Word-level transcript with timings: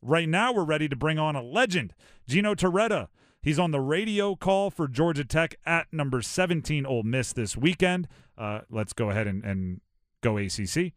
Right 0.00 0.28
now, 0.28 0.52
we're 0.52 0.64
ready 0.64 0.88
to 0.88 0.96
bring 0.96 1.18
on 1.18 1.34
a 1.34 1.42
legend, 1.42 1.94
Gino 2.26 2.54
Torretta. 2.54 3.08
He's 3.42 3.58
on 3.58 3.70
the 3.70 3.80
radio 3.80 4.36
call 4.36 4.70
for 4.70 4.88
Georgia 4.88 5.24
Tech 5.24 5.56
at 5.64 5.86
number 5.92 6.22
17 6.22 6.86
Ole 6.86 7.02
Miss 7.02 7.32
this 7.32 7.56
weekend. 7.56 8.08
Uh, 8.36 8.60
let's 8.70 8.92
go 8.92 9.10
ahead 9.10 9.26
and, 9.26 9.44
and 9.44 9.80
go 10.20 10.36
ACC. 10.36 10.92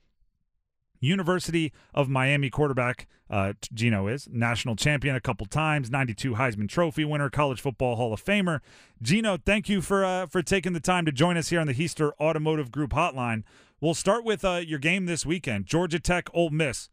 University 1.00 1.74
of 1.96 2.10
Miami 2.10 2.50
quarterback 2.50 3.08
uh, 3.30 3.54
Gino 3.74 4.08
is 4.08 4.28
national 4.32 4.76
champion 4.76 5.16
a 5.16 5.20
couple 5.20 5.48
times, 5.48 5.90
92 5.90 6.34
Heisman 6.34 6.70
Trophy 6.70 7.06
winner, 7.06 7.30
College 7.30 7.60
Football 7.60 7.96
Hall 7.96 8.14
of 8.14 8.24
Famer. 8.24 8.60
Gino, 9.02 9.38
thank 9.38 9.68
you 9.68 9.82
for 9.82 10.06
uh, 10.06 10.28
for 10.28 10.44
taking 10.44 10.74
the 10.74 10.80
time 10.80 11.06
to 11.06 11.12
join 11.12 11.38
us 11.38 11.50
here 11.50 11.60
on 11.60 11.66
the 11.66 11.74
Heister 11.74 12.12
Automotive 12.20 12.72
Group 12.72 12.92
Hotline. 12.92 13.44
We'll 13.80 13.96
start 13.96 14.24
with 14.24 14.46
uh, 14.46 14.58
your 14.58 14.78
game 14.78 15.08
this 15.08 15.26
weekend, 15.26 15.66
Georgia 15.66 16.00
Tech 16.00 16.30
Ole 16.34 16.52
Miss. 16.52 16.90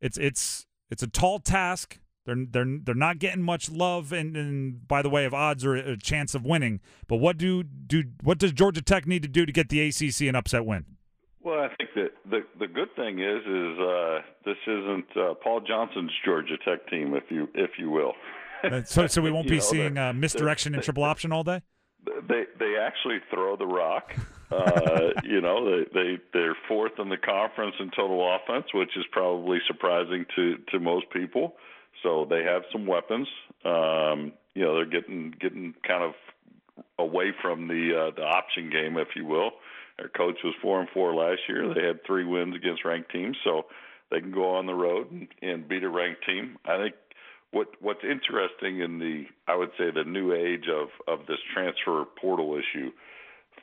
It's 0.00 0.18
it's 0.18 0.65
it's 0.90 1.02
a 1.02 1.06
tall 1.06 1.38
task. 1.38 1.98
They're 2.24 2.44
they're 2.50 2.78
they're 2.82 2.94
not 2.94 3.18
getting 3.18 3.42
much 3.42 3.70
love, 3.70 4.12
and, 4.12 4.36
and 4.36 4.86
by 4.88 5.00
the 5.02 5.08
way 5.08 5.24
of 5.24 5.32
odds 5.32 5.64
or 5.64 5.76
a 5.76 5.96
chance 5.96 6.34
of 6.34 6.44
winning. 6.44 6.80
But 7.06 7.16
what 7.16 7.38
do 7.38 7.62
do 7.62 8.04
what 8.22 8.38
does 8.38 8.52
Georgia 8.52 8.82
Tech 8.82 9.06
need 9.06 9.22
to 9.22 9.28
do 9.28 9.46
to 9.46 9.52
get 9.52 9.68
the 9.68 9.80
ACC 9.80 10.22
an 10.22 10.34
upset 10.34 10.66
win? 10.66 10.84
Well, 11.42 11.60
I 11.60 11.68
think 11.76 11.90
that 11.94 12.10
the 12.28 12.40
the 12.58 12.66
good 12.66 12.88
thing 12.96 13.20
is 13.20 13.42
is 13.46 13.78
uh, 13.78 14.18
this 14.44 14.56
isn't 14.66 15.16
uh, 15.16 15.34
Paul 15.34 15.60
Johnson's 15.60 16.10
Georgia 16.24 16.56
Tech 16.64 16.88
team, 16.90 17.14
if 17.14 17.30
you 17.30 17.48
if 17.54 17.70
you 17.78 17.90
will. 17.90 18.14
Uh, 18.64 18.82
so 18.82 19.06
so 19.06 19.22
we 19.22 19.30
won't 19.32 19.46
be 19.46 19.54
know, 19.54 19.60
seeing 19.60 19.96
uh, 19.96 20.12
misdirection 20.12 20.74
and 20.74 20.82
triple 20.82 21.04
option 21.04 21.30
all 21.30 21.44
day. 21.44 21.62
They 22.28 22.44
they 22.58 22.74
actually 22.76 23.18
throw 23.30 23.56
the 23.56 23.66
rock. 23.66 24.12
Uh, 24.50 25.10
you 25.24 25.40
know, 25.40 25.64
they 25.64 25.84
they 25.92 26.18
they're 26.32 26.56
fourth 26.68 26.92
in 26.98 27.08
the 27.08 27.16
conference 27.16 27.74
in 27.80 27.90
total 27.90 28.36
offense, 28.36 28.66
which 28.74 28.96
is 28.96 29.04
probably 29.12 29.58
surprising 29.66 30.26
to 30.36 30.56
to 30.70 30.80
most 30.80 31.06
people. 31.10 31.54
So 32.02 32.26
they 32.28 32.42
have 32.44 32.62
some 32.72 32.86
weapons. 32.86 33.28
Um, 33.64 34.32
you 34.54 34.62
know, 34.62 34.74
they're 34.74 35.00
getting 35.00 35.34
getting 35.40 35.74
kind 35.86 36.04
of 36.04 36.14
away 36.98 37.32
from 37.42 37.68
the 37.68 38.08
uh, 38.08 38.14
the 38.14 38.22
option 38.22 38.70
game, 38.70 38.96
if 38.96 39.08
you 39.16 39.26
will. 39.26 39.50
Their 39.98 40.08
coach 40.08 40.36
was 40.44 40.54
four 40.60 40.80
and 40.80 40.88
four 40.90 41.14
last 41.14 41.40
year. 41.48 41.72
They 41.72 41.86
had 41.86 42.04
three 42.06 42.24
wins 42.24 42.54
against 42.54 42.84
ranked 42.84 43.10
teams, 43.10 43.36
so 43.44 43.66
they 44.10 44.20
can 44.20 44.30
go 44.30 44.56
on 44.56 44.66
the 44.66 44.74
road 44.74 45.10
and, 45.10 45.28
and 45.40 45.68
beat 45.68 45.82
a 45.84 45.88
ranked 45.88 46.24
team. 46.26 46.58
I 46.64 46.76
think 46.76 46.94
what 47.50 47.68
what's 47.80 48.04
interesting 48.04 48.80
in 48.80 48.98
the 48.98 49.24
I 49.48 49.56
would 49.56 49.70
say 49.78 49.90
the 49.90 50.04
new 50.04 50.32
age 50.32 50.68
of 50.68 50.88
of 51.08 51.26
this 51.26 51.38
transfer 51.54 52.04
portal 52.20 52.56
issue. 52.56 52.90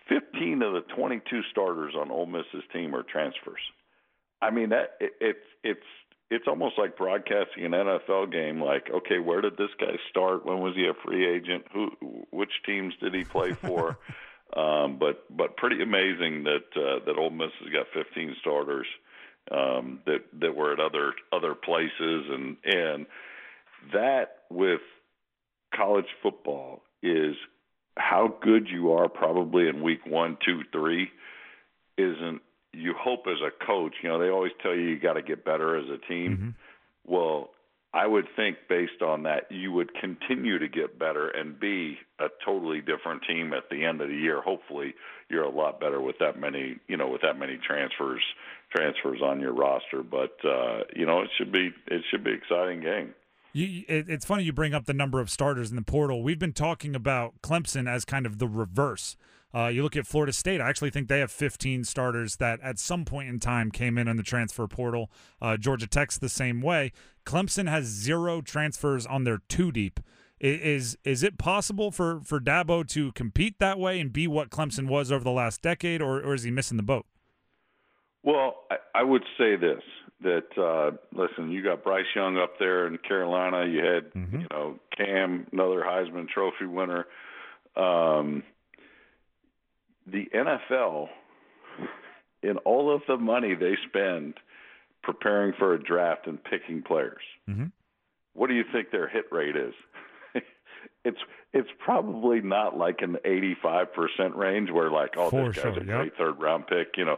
15 0.09 0.61
of 0.61 0.73
the 0.73 0.81
22 0.95 1.41
starters 1.51 1.93
on 1.99 2.11
Ole 2.11 2.25
Miss's 2.25 2.63
team 2.71 2.95
are 2.95 3.03
transfers. 3.03 3.61
I 4.41 4.51
mean 4.51 4.69
that 4.69 4.97
it, 4.99 5.13
it's 5.21 5.45
it's 5.63 5.85
it's 6.29 6.47
almost 6.47 6.77
like 6.77 6.97
broadcasting 6.97 7.65
an 7.65 7.71
NFL 7.71 8.31
game. 8.31 8.61
Like, 8.61 8.89
okay, 8.89 9.19
where 9.19 9.41
did 9.41 9.55
this 9.55 9.69
guy 9.79 9.95
start? 10.09 10.45
When 10.45 10.59
was 10.59 10.75
he 10.75 10.87
a 10.87 10.93
free 11.05 11.27
agent? 11.27 11.65
Who, 11.73 11.91
which 12.31 12.51
teams 12.65 12.93
did 13.01 13.13
he 13.13 13.23
play 13.23 13.53
for? 13.53 13.97
um, 14.57 14.97
but 14.99 15.23
but 15.29 15.57
pretty 15.57 15.81
amazing 15.81 16.43
that 16.43 16.65
uh, 16.75 17.05
that 17.05 17.17
Ole 17.17 17.29
Miss 17.29 17.51
has 17.61 17.71
got 17.71 17.85
15 17.93 18.35
starters 18.41 18.87
um, 19.51 19.99
that 20.05 20.23
that 20.39 20.55
were 20.55 20.73
at 20.73 20.79
other 20.79 21.13
other 21.31 21.55
places, 21.55 22.25
and 22.29 22.57
and 22.65 23.05
that 23.93 24.37
with 24.49 24.81
college 25.75 26.09
football 26.21 26.81
is 27.01 27.35
how 27.97 28.35
good 28.41 28.67
you 28.69 28.93
are 28.93 29.07
probably 29.07 29.67
in 29.67 29.83
week 29.83 30.05
one, 30.05 30.37
two, 30.45 30.61
three 30.71 31.09
isn't 31.97 32.41
you 32.73 32.93
hope 32.97 33.27
as 33.27 33.37
a 33.41 33.65
coach, 33.65 33.93
you 34.01 34.09
know, 34.09 34.19
they 34.19 34.29
always 34.29 34.51
tell 34.61 34.73
you 34.73 34.81
you 34.81 34.99
got 34.99 35.13
to 35.13 35.21
get 35.21 35.45
better 35.45 35.77
as 35.77 35.85
a 35.89 35.97
team. 36.07 36.31
Mm-hmm. 36.31 36.49
Well, 37.13 37.51
I 37.93 38.07
would 38.07 38.25
think 38.35 38.57
based 38.67 39.03
on 39.03 39.23
that, 39.23 39.51
you 39.51 39.71
would 39.71 39.93
continue 39.93 40.57
to 40.57 40.67
get 40.67 40.97
better 40.97 41.27
and 41.27 41.59
be 41.59 41.99
a 42.19 42.25
totally 42.43 42.81
different 42.81 43.21
team 43.27 43.53
at 43.53 43.69
the 43.69 43.85
end 43.85 44.01
of 44.01 44.07
the 44.07 44.15
year. 44.15 44.41
Hopefully, 44.41 44.95
you're 45.29 45.43
a 45.43 45.51
lot 45.51 45.79
better 45.79 46.01
with 46.01 46.17
that 46.19 46.39
many, 46.39 46.77
you 46.87 46.97
know, 46.97 47.07
with 47.07 47.21
that 47.21 47.37
many 47.37 47.57
transfers 47.57 48.23
transfers 48.75 49.21
on 49.21 49.39
your 49.39 49.53
roster. 49.53 50.01
But 50.01 50.35
uh, 50.43 50.85
you 50.95 51.05
know, 51.05 51.21
it 51.21 51.29
should 51.37 51.51
be 51.51 51.71
it 51.85 52.01
should 52.09 52.23
be 52.23 52.31
exciting 52.31 52.81
game. 52.81 53.13
You, 53.53 53.85
it, 53.87 54.09
it's 54.09 54.25
funny 54.25 54.43
you 54.43 54.51
bring 54.51 54.73
up 54.73 54.85
the 54.85 54.93
number 54.93 55.19
of 55.19 55.29
starters 55.29 55.69
in 55.69 55.75
the 55.75 55.83
portal. 55.83 56.23
We've 56.23 56.39
been 56.39 56.53
talking 56.53 56.95
about 56.95 57.41
Clemson 57.41 57.87
as 57.87 58.03
kind 58.03 58.25
of 58.25 58.39
the 58.39 58.47
reverse 58.47 59.15
uh, 59.55 59.67
you 59.67 59.83
look 59.83 59.95
at 59.95 60.07
Florida 60.07 60.33
State. 60.33 60.59
I 60.59 60.69
actually 60.69 60.89
think 60.89 61.07
they 61.07 61.19
have 61.19 61.31
15 61.31 61.83
starters 61.83 62.37
that 62.37 62.59
at 62.61 62.79
some 62.79 63.05
point 63.05 63.29
in 63.29 63.39
time 63.39 63.69
came 63.69 63.97
in 63.97 64.07
on 64.07 64.17
the 64.17 64.23
transfer 64.23 64.67
portal. 64.67 65.11
Uh, 65.41 65.57
Georgia 65.57 65.85
Tech's 65.85 66.17
the 66.17 66.29
same 66.29 66.59
way. 66.61 66.91
Clemson 67.25 67.69
has 67.69 67.85
zero 67.85 68.41
transfers 68.41 69.05
on 69.05 69.23
their 69.23 69.39
two 69.49 69.71
deep. 69.71 69.99
Is 70.39 70.97
is 71.05 71.23
it 71.23 71.37
possible 71.37 71.89
for 71.89 72.19
for 72.19 72.39
Dabo 72.41 72.85
to 72.89 73.13
compete 73.13 73.59
that 73.59 73.79
way 73.79 74.01
and 74.01 74.11
be 74.11 74.27
what 74.27 74.49
Clemson 74.49 74.87
was 74.89 75.09
over 75.09 75.23
the 75.23 75.31
last 75.31 75.61
decade, 75.61 76.01
or, 76.01 76.19
or 76.19 76.33
is 76.33 76.43
he 76.43 76.51
missing 76.51 76.75
the 76.75 76.83
boat? 76.83 77.05
Well, 78.23 78.55
I, 78.69 78.75
I 78.93 79.03
would 79.03 79.23
say 79.37 79.55
this: 79.55 79.81
that 80.23 80.57
uh, 80.57 80.91
listen, 81.13 81.51
you 81.51 81.63
got 81.63 81.83
Bryce 81.83 82.05
Young 82.15 82.37
up 82.37 82.57
there 82.59 82.87
in 82.87 82.97
Carolina. 82.97 83.65
You 83.65 83.83
had 83.83 84.13
mm-hmm. 84.13 84.41
you 84.41 84.47
know 84.51 84.79
Cam, 84.97 85.47
another 85.51 85.81
Heisman 85.81 86.27
Trophy 86.27 86.65
winner. 86.65 87.05
Um, 87.75 88.43
the 90.05 90.25
NFL, 90.33 91.07
in 92.41 92.57
all 92.59 92.93
of 92.93 93.01
the 93.07 93.17
money 93.17 93.55
they 93.55 93.75
spend 93.87 94.35
preparing 95.01 95.53
for 95.57 95.73
a 95.73 95.83
draft 95.83 96.27
and 96.27 96.43
picking 96.43 96.81
players, 96.81 97.21
mm-hmm. 97.49 97.65
what 98.33 98.47
do 98.47 98.53
you 98.53 98.63
think 98.71 98.91
their 98.91 99.07
hit 99.07 99.25
rate 99.31 99.55
is? 99.55 99.73
it's 101.05 101.19
it's 101.53 101.69
probably 101.79 102.41
not 102.41 102.77
like 102.77 103.01
an 103.01 103.17
85% 103.25 104.35
range 104.35 104.71
where 104.71 104.89
like 104.89 105.11
oh 105.17 105.29
for 105.29 105.47
this 105.47 105.55
guy's 105.55 105.73
sure, 105.75 105.83
a 105.83 105.85
great 105.85 106.05
yep. 106.05 106.17
third 106.17 106.39
round 106.39 106.67
pick, 106.67 106.95
you 106.97 107.05
know. 107.05 107.17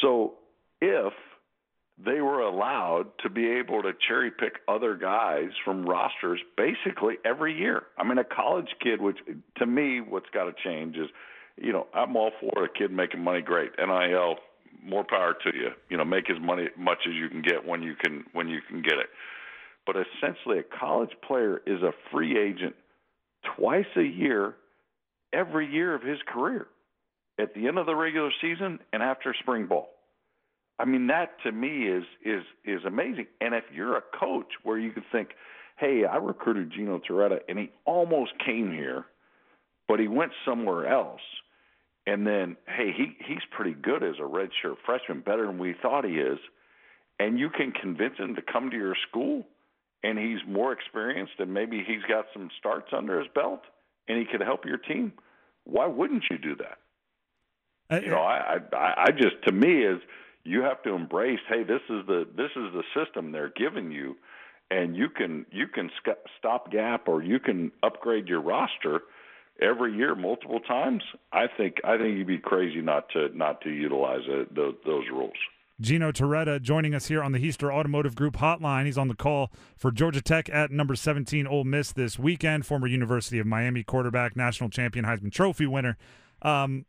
So 0.00 0.34
if 0.80 1.12
they 2.04 2.20
were 2.20 2.40
allowed 2.40 3.06
to 3.22 3.28
be 3.28 3.46
able 3.46 3.82
to 3.82 3.92
cherry 4.08 4.30
pick 4.30 4.54
other 4.68 4.96
guys 4.96 5.50
from 5.64 5.84
rosters 5.84 6.40
basically 6.56 7.16
every 7.24 7.56
year. 7.56 7.82
I 7.98 8.04
mean, 8.04 8.18
a 8.18 8.24
college 8.24 8.74
kid, 8.82 9.00
which 9.00 9.18
to 9.58 9.66
me, 9.66 10.00
what's 10.00 10.30
got 10.32 10.44
to 10.44 10.54
change 10.64 10.96
is 10.96 11.08
you 11.60 11.72
know, 11.72 11.86
I'm 11.94 12.16
all 12.16 12.32
for 12.40 12.64
a 12.64 12.68
kid 12.68 12.90
making 12.90 13.22
money. 13.22 13.42
Great, 13.42 13.72
NIL, 13.78 14.36
more 14.82 15.04
power 15.04 15.34
to 15.44 15.56
you. 15.56 15.70
You 15.88 15.98
know, 15.98 16.04
make 16.04 16.30
as 16.30 16.40
money 16.40 16.68
much 16.76 16.98
as 17.06 17.14
you 17.14 17.28
can 17.28 17.42
get 17.42 17.66
when 17.66 17.82
you 17.82 17.94
can 17.94 18.24
when 18.32 18.48
you 18.48 18.60
can 18.66 18.82
get 18.82 18.94
it. 18.94 19.08
But 19.86 19.96
essentially, 19.96 20.58
a 20.58 20.78
college 20.78 21.10
player 21.26 21.60
is 21.66 21.82
a 21.82 21.92
free 22.10 22.38
agent 22.38 22.74
twice 23.56 23.86
a 23.96 24.02
year, 24.02 24.54
every 25.32 25.70
year 25.70 25.94
of 25.94 26.02
his 26.02 26.18
career, 26.26 26.66
at 27.38 27.54
the 27.54 27.68
end 27.68 27.78
of 27.78 27.86
the 27.86 27.94
regular 27.94 28.30
season 28.40 28.78
and 28.92 29.02
after 29.02 29.34
spring 29.40 29.66
ball. 29.66 29.88
I 30.80 30.84
mean, 30.84 31.08
that 31.08 31.40
to 31.44 31.52
me 31.52 31.86
is 31.88 32.04
is 32.24 32.42
is 32.64 32.84
amazing. 32.86 33.26
And 33.40 33.54
if 33.54 33.64
you're 33.72 33.96
a 33.96 34.02
coach 34.18 34.48
where 34.62 34.78
you 34.78 34.90
could 34.92 35.04
think, 35.12 35.30
"Hey, 35.78 36.04
I 36.04 36.16
recruited 36.16 36.72
Gino 36.72 36.98
Torretta, 36.98 37.40
and 37.48 37.58
he 37.58 37.70
almost 37.84 38.32
came 38.44 38.72
here, 38.72 39.04
but 39.86 40.00
he 40.00 40.08
went 40.08 40.32
somewhere 40.44 40.86
else." 40.86 41.20
and 42.06 42.26
then 42.26 42.56
hey, 42.66 42.92
he 42.96 43.16
he's 43.26 43.42
pretty 43.50 43.72
good 43.72 44.02
as 44.02 44.16
a 44.18 44.22
redshirt 44.22 44.76
freshman, 44.84 45.20
better 45.20 45.46
than 45.46 45.58
we 45.58 45.74
thought 45.80 46.04
he 46.04 46.14
is, 46.14 46.38
and 47.18 47.38
you 47.38 47.50
can 47.50 47.72
convince 47.72 48.16
him 48.18 48.34
to 48.36 48.42
come 48.42 48.70
to 48.70 48.76
your 48.76 48.96
school, 49.08 49.46
and 50.02 50.18
he's 50.18 50.38
more 50.46 50.72
experienced, 50.72 51.34
and 51.38 51.52
maybe 51.52 51.84
he's 51.86 52.02
got 52.08 52.26
some 52.32 52.48
starts 52.58 52.88
under 52.96 53.18
his 53.18 53.28
belt, 53.34 53.62
and 54.08 54.18
he 54.18 54.24
could 54.24 54.40
help 54.40 54.64
your 54.64 54.78
team. 54.78 55.12
Why 55.64 55.86
wouldn't 55.86 56.24
you 56.30 56.38
do 56.38 56.56
that? 56.56 56.78
You 58.04 58.10
know, 58.10 58.20
I, 58.20 58.58
I 58.72 58.94
I 59.06 59.10
just 59.10 59.42
to 59.46 59.52
me 59.52 59.84
is 59.84 60.00
you 60.44 60.62
have 60.62 60.82
to 60.82 60.90
embrace. 60.90 61.40
Hey, 61.48 61.62
this 61.62 61.82
is 61.88 62.06
the 62.06 62.26
this 62.36 62.50
is 62.56 62.72
the 62.72 62.82
system 62.94 63.32
they're 63.32 63.52
giving 63.54 63.90
you, 63.92 64.16
and 64.70 64.96
you 64.96 65.08
can 65.08 65.46
you 65.50 65.66
can 65.66 65.90
stop 66.38 66.70
gap 66.70 67.08
or 67.08 67.22
you 67.22 67.38
can 67.38 67.72
upgrade 67.82 68.28
your 68.28 68.40
roster 68.40 69.00
every 69.60 69.94
year 69.94 70.14
multiple 70.14 70.60
times, 70.60 71.02
I 71.32 71.46
think 71.56 71.76
I 71.84 71.96
think 71.98 72.16
you'd 72.16 72.26
be 72.26 72.38
crazy 72.38 72.80
not 72.80 73.08
to 73.10 73.28
not 73.36 73.60
to 73.62 73.70
utilize 73.70 74.22
those, 74.54 74.74
those 74.84 75.04
rules. 75.12 75.36
Gino 75.80 76.12
Torretta 76.12 76.60
joining 76.60 76.94
us 76.94 77.06
here 77.06 77.22
on 77.22 77.32
the 77.32 77.38
Heister 77.38 77.72
Automotive 77.72 78.14
Group 78.14 78.36
hotline. 78.36 78.84
He's 78.84 78.98
on 78.98 79.08
the 79.08 79.14
call 79.14 79.50
for 79.76 79.90
Georgia 79.90 80.20
Tech 80.20 80.50
at 80.50 80.70
number 80.70 80.94
17 80.94 81.46
Ole 81.46 81.64
Miss 81.64 81.92
this 81.92 82.18
weekend. 82.18 82.66
Former 82.66 82.86
University 82.86 83.38
of 83.38 83.46
Miami 83.46 83.82
quarterback, 83.82 84.36
national 84.36 84.68
champion, 84.68 85.06
Heisman 85.06 85.32
Trophy 85.32 85.66
winner. 85.66 85.96
Um, 86.42 86.84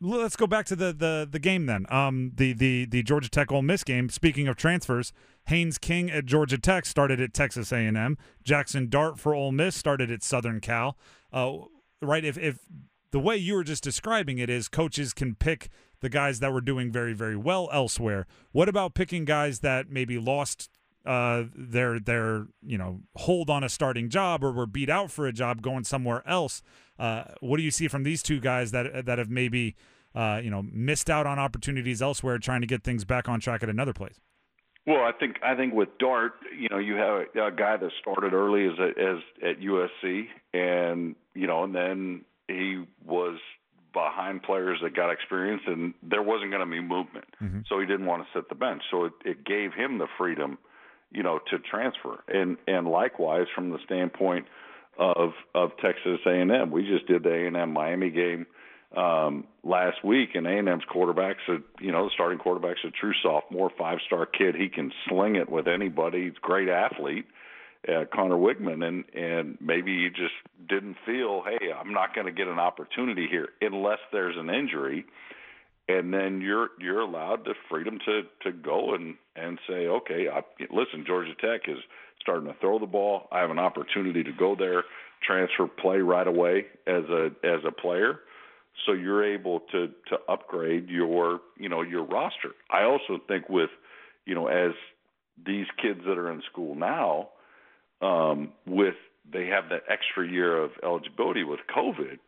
let's 0.00 0.36
go 0.36 0.46
back 0.46 0.66
to 0.66 0.76
the 0.76 0.92
the 0.92 1.28
the 1.30 1.38
game 1.38 1.66
then. 1.66 1.86
Um, 1.90 2.32
the 2.34 2.52
the 2.52 2.86
the 2.86 3.02
Georgia 3.02 3.28
Tech 3.28 3.50
Ole 3.52 3.62
Miss 3.62 3.84
game. 3.84 4.08
Speaking 4.08 4.48
of 4.48 4.56
transfers, 4.56 5.12
Haynes 5.46 5.78
King 5.78 6.10
at 6.10 6.26
Georgia 6.26 6.58
Tech 6.58 6.86
started 6.86 7.20
at 7.20 7.34
Texas 7.34 7.72
A&M. 7.72 8.16
Jackson 8.42 8.88
Dart 8.88 9.18
for 9.18 9.34
Ole 9.34 9.52
Miss 9.52 9.76
started 9.76 10.10
at 10.10 10.22
Southern 10.22 10.60
Cal. 10.60 10.96
Uh, 11.32 11.58
right? 12.00 12.24
If 12.24 12.38
if 12.38 12.60
the 13.10 13.20
way 13.20 13.36
you 13.36 13.54
were 13.54 13.64
just 13.64 13.82
describing 13.82 14.38
it 14.38 14.50
is 14.50 14.68
coaches 14.68 15.12
can 15.12 15.34
pick 15.34 15.68
the 16.00 16.08
guys 16.08 16.40
that 16.40 16.52
were 16.52 16.60
doing 16.60 16.92
very 16.92 17.12
very 17.12 17.36
well 17.36 17.68
elsewhere. 17.72 18.26
What 18.52 18.68
about 18.68 18.94
picking 18.94 19.24
guys 19.24 19.60
that 19.60 19.90
maybe 19.90 20.18
lost 20.18 20.70
uh, 21.08 21.44
their 21.56 21.98
their 21.98 22.46
you 22.62 22.76
know 22.76 23.00
hold 23.16 23.48
on 23.48 23.64
a 23.64 23.68
starting 23.68 24.10
job 24.10 24.44
or 24.44 24.52
were 24.52 24.66
beat 24.66 24.90
out 24.90 25.10
for 25.10 25.26
a 25.26 25.32
job 25.32 25.62
going 25.62 25.84
somewhere 25.84 26.22
else? 26.28 26.62
Uh, 26.98 27.24
what 27.40 27.56
do 27.56 27.62
you 27.62 27.70
see 27.70 27.88
from 27.88 28.02
these 28.02 28.22
two 28.22 28.38
guys 28.38 28.72
that 28.72 29.06
that 29.06 29.18
have 29.18 29.30
maybe 29.30 29.74
uh, 30.14 30.38
you 30.42 30.50
know 30.50 30.62
missed 30.70 31.08
out 31.08 31.26
on 31.26 31.38
opportunities 31.38 32.02
elsewhere, 32.02 32.38
trying 32.38 32.60
to 32.60 32.66
get 32.66 32.84
things 32.84 33.06
back 33.06 33.26
on 33.26 33.40
track 33.40 33.62
at 33.62 33.70
another 33.70 33.94
place? 33.94 34.20
Well, 34.86 35.02
I 35.02 35.12
think 35.12 35.36
I 35.42 35.54
think 35.54 35.72
with 35.72 35.88
Dart, 35.98 36.32
you 36.58 36.68
know, 36.70 36.78
you 36.78 36.96
have 36.96 37.22
a, 37.34 37.46
a 37.46 37.50
guy 37.50 37.78
that 37.78 37.90
started 38.00 38.34
early 38.34 38.66
as 38.66 38.78
a, 38.78 38.88
as 38.88 39.18
at 39.42 39.60
USC, 39.60 40.26
and 40.52 41.16
you 41.34 41.46
know, 41.46 41.64
and 41.64 41.74
then 41.74 42.24
he 42.48 42.84
was 43.06 43.38
behind 43.94 44.42
players 44.42 44.78
that 44.82 44.94
got 44.94 45.10
experience, 45.10 45.62
and 45.66 45.94
there 46.02 46.22
wasn't 46.22 46.50
going 46.50 46.64
to 46.64 46.70
be 46.70 46.80
movement, 46.80 47.24
mm-hmm. 47.42 47.60
so 47.66 47.80
he 47.80 47.86
didn't 47.86 48.06
want 48.06 48.22
to 48.22 48.28
sit 48.38 48.48
the 48.48 48.54
bench. 48.54 48.82
So 48.90 49.06
it, 49.06 49.12
it 49.24 49.44
gave 49.44 49.72
him 49.72 49.98
the 49.98 50.06
freedom, 50.18 50.58
you 51.12 51.22
know, 51.22 51.38
to 51.50 51.58
transfer, 51.58 52.22
and 52.28 52.56
and 52.66 52.86
likewise 52.86 53.46
from 53.54 53.70
the 53.70 53.78
standpoint 53.84 54.46
of 54.98 55.32
of 55.54 55.70
Texas 55.82 56.20
A&M. 56.26 56.70
We 56.70 56.86
just 56.86 57.06
did 57.06 57.22
the 57.22 57.32
A&M 57.32 57.72
Miami 57.72 58.10
game 58.10 58.46
um, 58.96 59.46
last 59.62 60.04
week, 60.04 60.30
and 60.34 60.46
A&M's 60.46 60.84
quarterback's 60.88 61.42
a 61.48 61.58
you 61.80 61.92
know 61.92 62.04
the 62.04 62.10
starting 62.14 62.38
quarterback's 62.38 62.80
a 62.84 62.90
true 62.90 63.12
sophomore, 63.22 63.70
five 63.78 63.98
star 64.06 64.26
kid. 64.26 64.54
He 64.54 64.68
can 64.68 64.92
sling 65.08 65.36
it 65.36 65.48
with 65.48 65.68
anybody. 65.68 66.24
He's 66.24 66.36
a 66.36 66.46
great 66.46 66.68
athlete, 66.68 67.26
uh, 67.88 68.04
Conner 68.12 68.36
Weigman, 68.36 68.86
and 68.86 69.04
and 69.14 69.58
maybe 69.60 69.92
you 69.92 70.10
just 70.10 70.34
didn't 70.68 70.96
feel, 71.06 71.42
hey, 71.42 71.72
I'm 71.72 71.92
not 71.92 72.14
going 72.14 72.26
to 72.26 72.32
get 72.32 72.48
an 72.48 72.58
opportunity 72.58 73.26
here 73.30 73.48
unless 73.60 74.00
there's 74.12 74.36
an 74.36 74.50
injury. 74.50 75.06
And 75.88 76.12
then 76.12 76.40
you're 76.42 76.68
you're 76.78 77.00
allowed 77.00 77.44
the 77.44 77.54
freedom 77.70 77.98
to 78.04 78.22
to 78.42 78.52
go 78.52 78.94
and 78.94 79.14
and 79.36 79.58
say, 79.66 79.86
okay, 79.86 80.28
I, 80.28 80.42
listen, 80.70 81.04
Georgia 81.06 81.34
Tech 81.40 81.62
is 81.66 81.78
starting 82.20 82.46
to 82.46 82.54
throw 82.60 82.78
the 82.78 82.86
ball. 82.86 83.28
I 83.32 83.40
have 83.40 83.50
an 83.50 83.58
opportunity 83.58 84.22
to 84.22 84.32
go 84.32 84.54
there, 84.54 84.84
transfer 85.26 85.66
play 85.66 85.98
right 85.98 86.26
away 86.26 86.66
as 86.86 87.04
a 87.04 87.30
as 87.42 87.60
a 87.66 87.72
player. 87.72 88.20
So 88.86 88.92
you're 88.92 89.24
able 89.24 89.60
to 89.72 89.88
to 90.08 90.16
upgrade 90.28 90.88
your 90.88 91.40
you 91.58 91.68
know 91.68 91.82
your 91.82 92.04
roster. 92.04 92.50
I 92.70 92.82
also 92.82 93.18
think 93.26 93.48
with 93.48 93.70
you 94.26 94.34
know 94.34 94.48
as 94.48 94.72
these 95.46 95.66
kids 95.80 96.00
that 96.06 96.18
are 96.18 96.30
in 96.30 96.42
school 96.50 96.74
now, 96.74 97.28
um, 98.02 98.52
with 98.66 98.94
they 99.30 99.46
have 99.46 99.70
that 99.70 99.84
extra 99.88 100.28
year 100.28 100.62
of 100.62 100.70
eligibility 100.82 101.44
with 101.44 101.60
COVID 101.74 102.18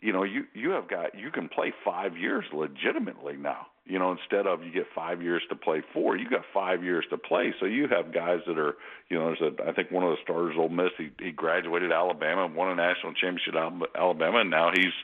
you 0.00 0.12
know, 0.12 0.22
you 0.22 0.44
you 0.54 0.70
have 0.70 0.88
got 0.88 1.18
you 1.18 1.30
can 1.30 1.48
play 1.48 1.72
five 1.84 2.16
years 2.16 2.44
legitimately 2.52 3.36
now. 3.36 3.66
You 3.84 3.98
know, 3.98 4.12
instead 4.12 4.46
of 4.46 4.62
you 4.62 4.72
get 4.72 4.86
five 4.94 5.20
years 5.20 5.42
to 5.48 5.56
play 5.56 5.82
four, 5.92 6.16
you 6.16 6.28
got 6.30 6.44
five 6.54 6.84
years 6.84 7.04
to 7.10 7.18
play. 7.18 7.52
So 7.58 7.66
you 7.66 7.88
have 7.88 8.14
guys 8.14 8.38
that 8.46 8.58
are, 8.58 8.76
you 9.08 9.18
know, 9.18 9.34
there's 9.34 9.40
a 9.40 9.68
I 9.68 9.72
think 9.72 9.90
one 9.90 10.04
of 10.04 10.10
the 10.10 10.16
starters, 10.22 10.54
Ole 10.58 10.68
Miss, 10.68 10.90
he 10.96 11.10
he 11.20 11.32
graduated 11.32 11.92
Alabama, 11.92 12.46
won 12.46 12.70
a 12.70 12.74
national 12.76 13.14
championship 13.14 13.54
Alabama, 13.96 14.40
and 14.40 14.50
now 14.50 14.70
he's 14.72 14.94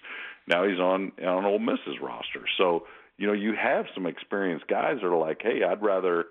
now 0.47 0.67
he's 0.67 0.79
on 0.79 1.13
on 1.25 1.45
Ole 1.45 1.59
Miss's 1.59 2.01
roster. 2.01 2.45
So 2.57 2.87
you 3.19 3.27
know, 3.27 3.33
you 3.33 3.55
have 3.61 3.87
some 3.95 4.07
experienced 4.07 4.69
guys 4.69 4.97
that 5.01 5.07
are 5.07 5.17
like, 5.17 5.41
hey, 5.43 5.63
I'd 5.63 5.83
rather, 5.83 6.27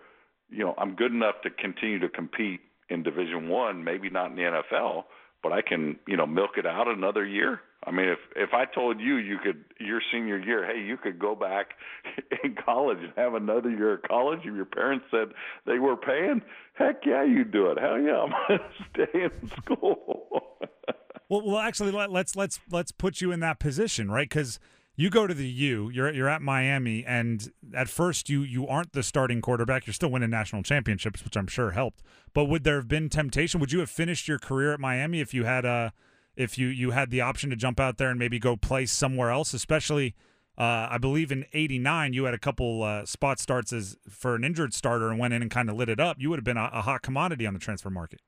you 0.49 0.63
know, 0.63 0.75
I'm 0.77 0.95
good 0.95 1.11
enough 1.11 1.35
to 1.43 1.49
continue 1.49 1.99
to 1.99 2.09
compete 2.09 2.61
in 2.89 3.03
Division 3.03 3.49
One, 3.49 3.83
maybe 3.83 4.09
not 4.09 4.29
in 4.29 4.35
the 4.35 4.43
NFL, 4.43 5.05
but 5.45 5.53
I 5.53 5.61
can, 5.61 5.97
you 6.07 6.17
know, 6.17 6.25
milk 6.25 6.57
it 6.57 6.65
out 6.65 6.87
another 6.87 7.25
year 7.25 7.61
I 7.85 7.91
mean, 7.91 8.07
if 8.07 8.19
if 8.35 8.53
I 8.53 8.65
told 8.65 8.99
you 8.99 9.17
you 9.17 9.37
could 9.37 9.63
your 9.79 10.01
senior 10.11 10.39
year, 10.39 10.65
hey, 10.65 10.81
you 10.81 10.97
could 10.97 11.19
go 11.19 11.35
back 11.35 11.71
in 12.43 12.55
college 12.55 12.97
and 12.99 13.13
have 13.15 13.35
another 13.35 13.69
year 13.69 13.93
of 13.93 14.01
college, 14.03 14.39
if 14.39 14.55
your 14.55 14.65
parents 14.65 15.05
said 15.11 15.29
they 15.65 15.77
were 15.77 15.95
paying, 15.95 16.41
heck 16.73 17.05
yeah, 17.05 17.23
you 17.23 17.43
do 17.43 17.67
it. 17.67 17.79
Hell 17.79 17.99
yeah, 17.99 18.21
I'm 18.23 18.33
gonna 18.47 18.69
stay 18.91 19.23
in 19.25 19.51
school. 19.61 20.57
well, 21.29 21.41
well, 21.45 21.59
actually, 21.59 21.91
let, 21.91 22.11
let's 22.11 22.35
let's 22.35 22.59
let's 22.71 22.91
put 22.91 23.21
you 23.21 23.31
in 23.31 23.39
that 23.41 23.59
position, 23.59 24.09
right? 24.09 24.27
Because 24.27 24.59
you 24.97 25.09
go 25.09 25.27
to 25.27 25.33
the 25.33 25.47
U, 25.47 25.89
you're 25.89 26.11
you're 26.13 26.29
at 26.29 26.41
Miami, 26.41 27.05
and 27.05 27.51
at 27.73 27.89
first 27.89 28.29
you 28.29 28.41
you 28.41 28.67
aren't 28.67 28.93
the 28.93 29.03
starting 29.03 29.41
quarterback. 29.41 29.85
You're 29.85 29.93
still 29.93 30.11
winning 30.11 30.29
national 30.29 30.63
championships, 30.63 31.23
which 31.23 31.35
I'm 31.35 31.47
sure 31.47 31.71
helped. 31.71 32.01
But 32.33 32.45
would 32.45 32.63
there 32.63 32.77
have 32.77 32.87
been 32.87 33.09
temptation? 33.09 33.59
Would 33.59 33.71
you 33.71 33.79
have 33.79 33.89
finished 33.89 34.27
your 34.27 34.39
career 34.39 34.73
at 34.73 34.79
Miami 34.79 35.19
if 35.19 35.33
you 35.33 35.43
had 35.43 35.65
a 35.65 35.93
if 36.35 36.57
you 36.57 36.67
you 36.67 36.91
had 36.91 37.09
the 37.09 37.21
option 37.21 37.49
to 37.49 37.55
jump 37.55 37.79
out 37.79 37.97
there 37.97 38.09
and 38.09 38.19
maybe 38.19 38.39
go 38.39 38.55
play 38.55 38.85
somewhere 38.85 39.29
else, 39.29 39.53
especially. 39.53 40.15
Uh, 40.57 40.87
I 40.89 40.97
believe 40.99 41.33
in 41.33 41.43
'89 41.51 42.13
you 42.13 42.23
had 42.23 42.33
a 42.33 42.39
couple 42.39 42.81
uh, 42.81 43.05
spot 43.05 43.39
starts 43.39 43.73
as 43.73 43.97
for 44.09 44.35
an 44.35 44.45
injured 44.45 44.73
starter 44.73 45.09
and 45.09 45.19
went 45.19 45.33
in 45.33 45.41
and 45.41 45.51
kind 45.51 45.69
of 45.69 45.75
lit 45.75 45.89
it 45.89 45.99
up. 45.99 46.15
You 46.17 46.29
would 46.29 46.39
have 46.39 46.45
been 46.45 46.55
a, 46.55 46.69
a, 46.71 46.81
hot 46.81 47.01
commodity 47.01 47.45
on 47.45 47.53
the 47.53 47.59
transfer 47.59 47.89
market. 47.89 48.21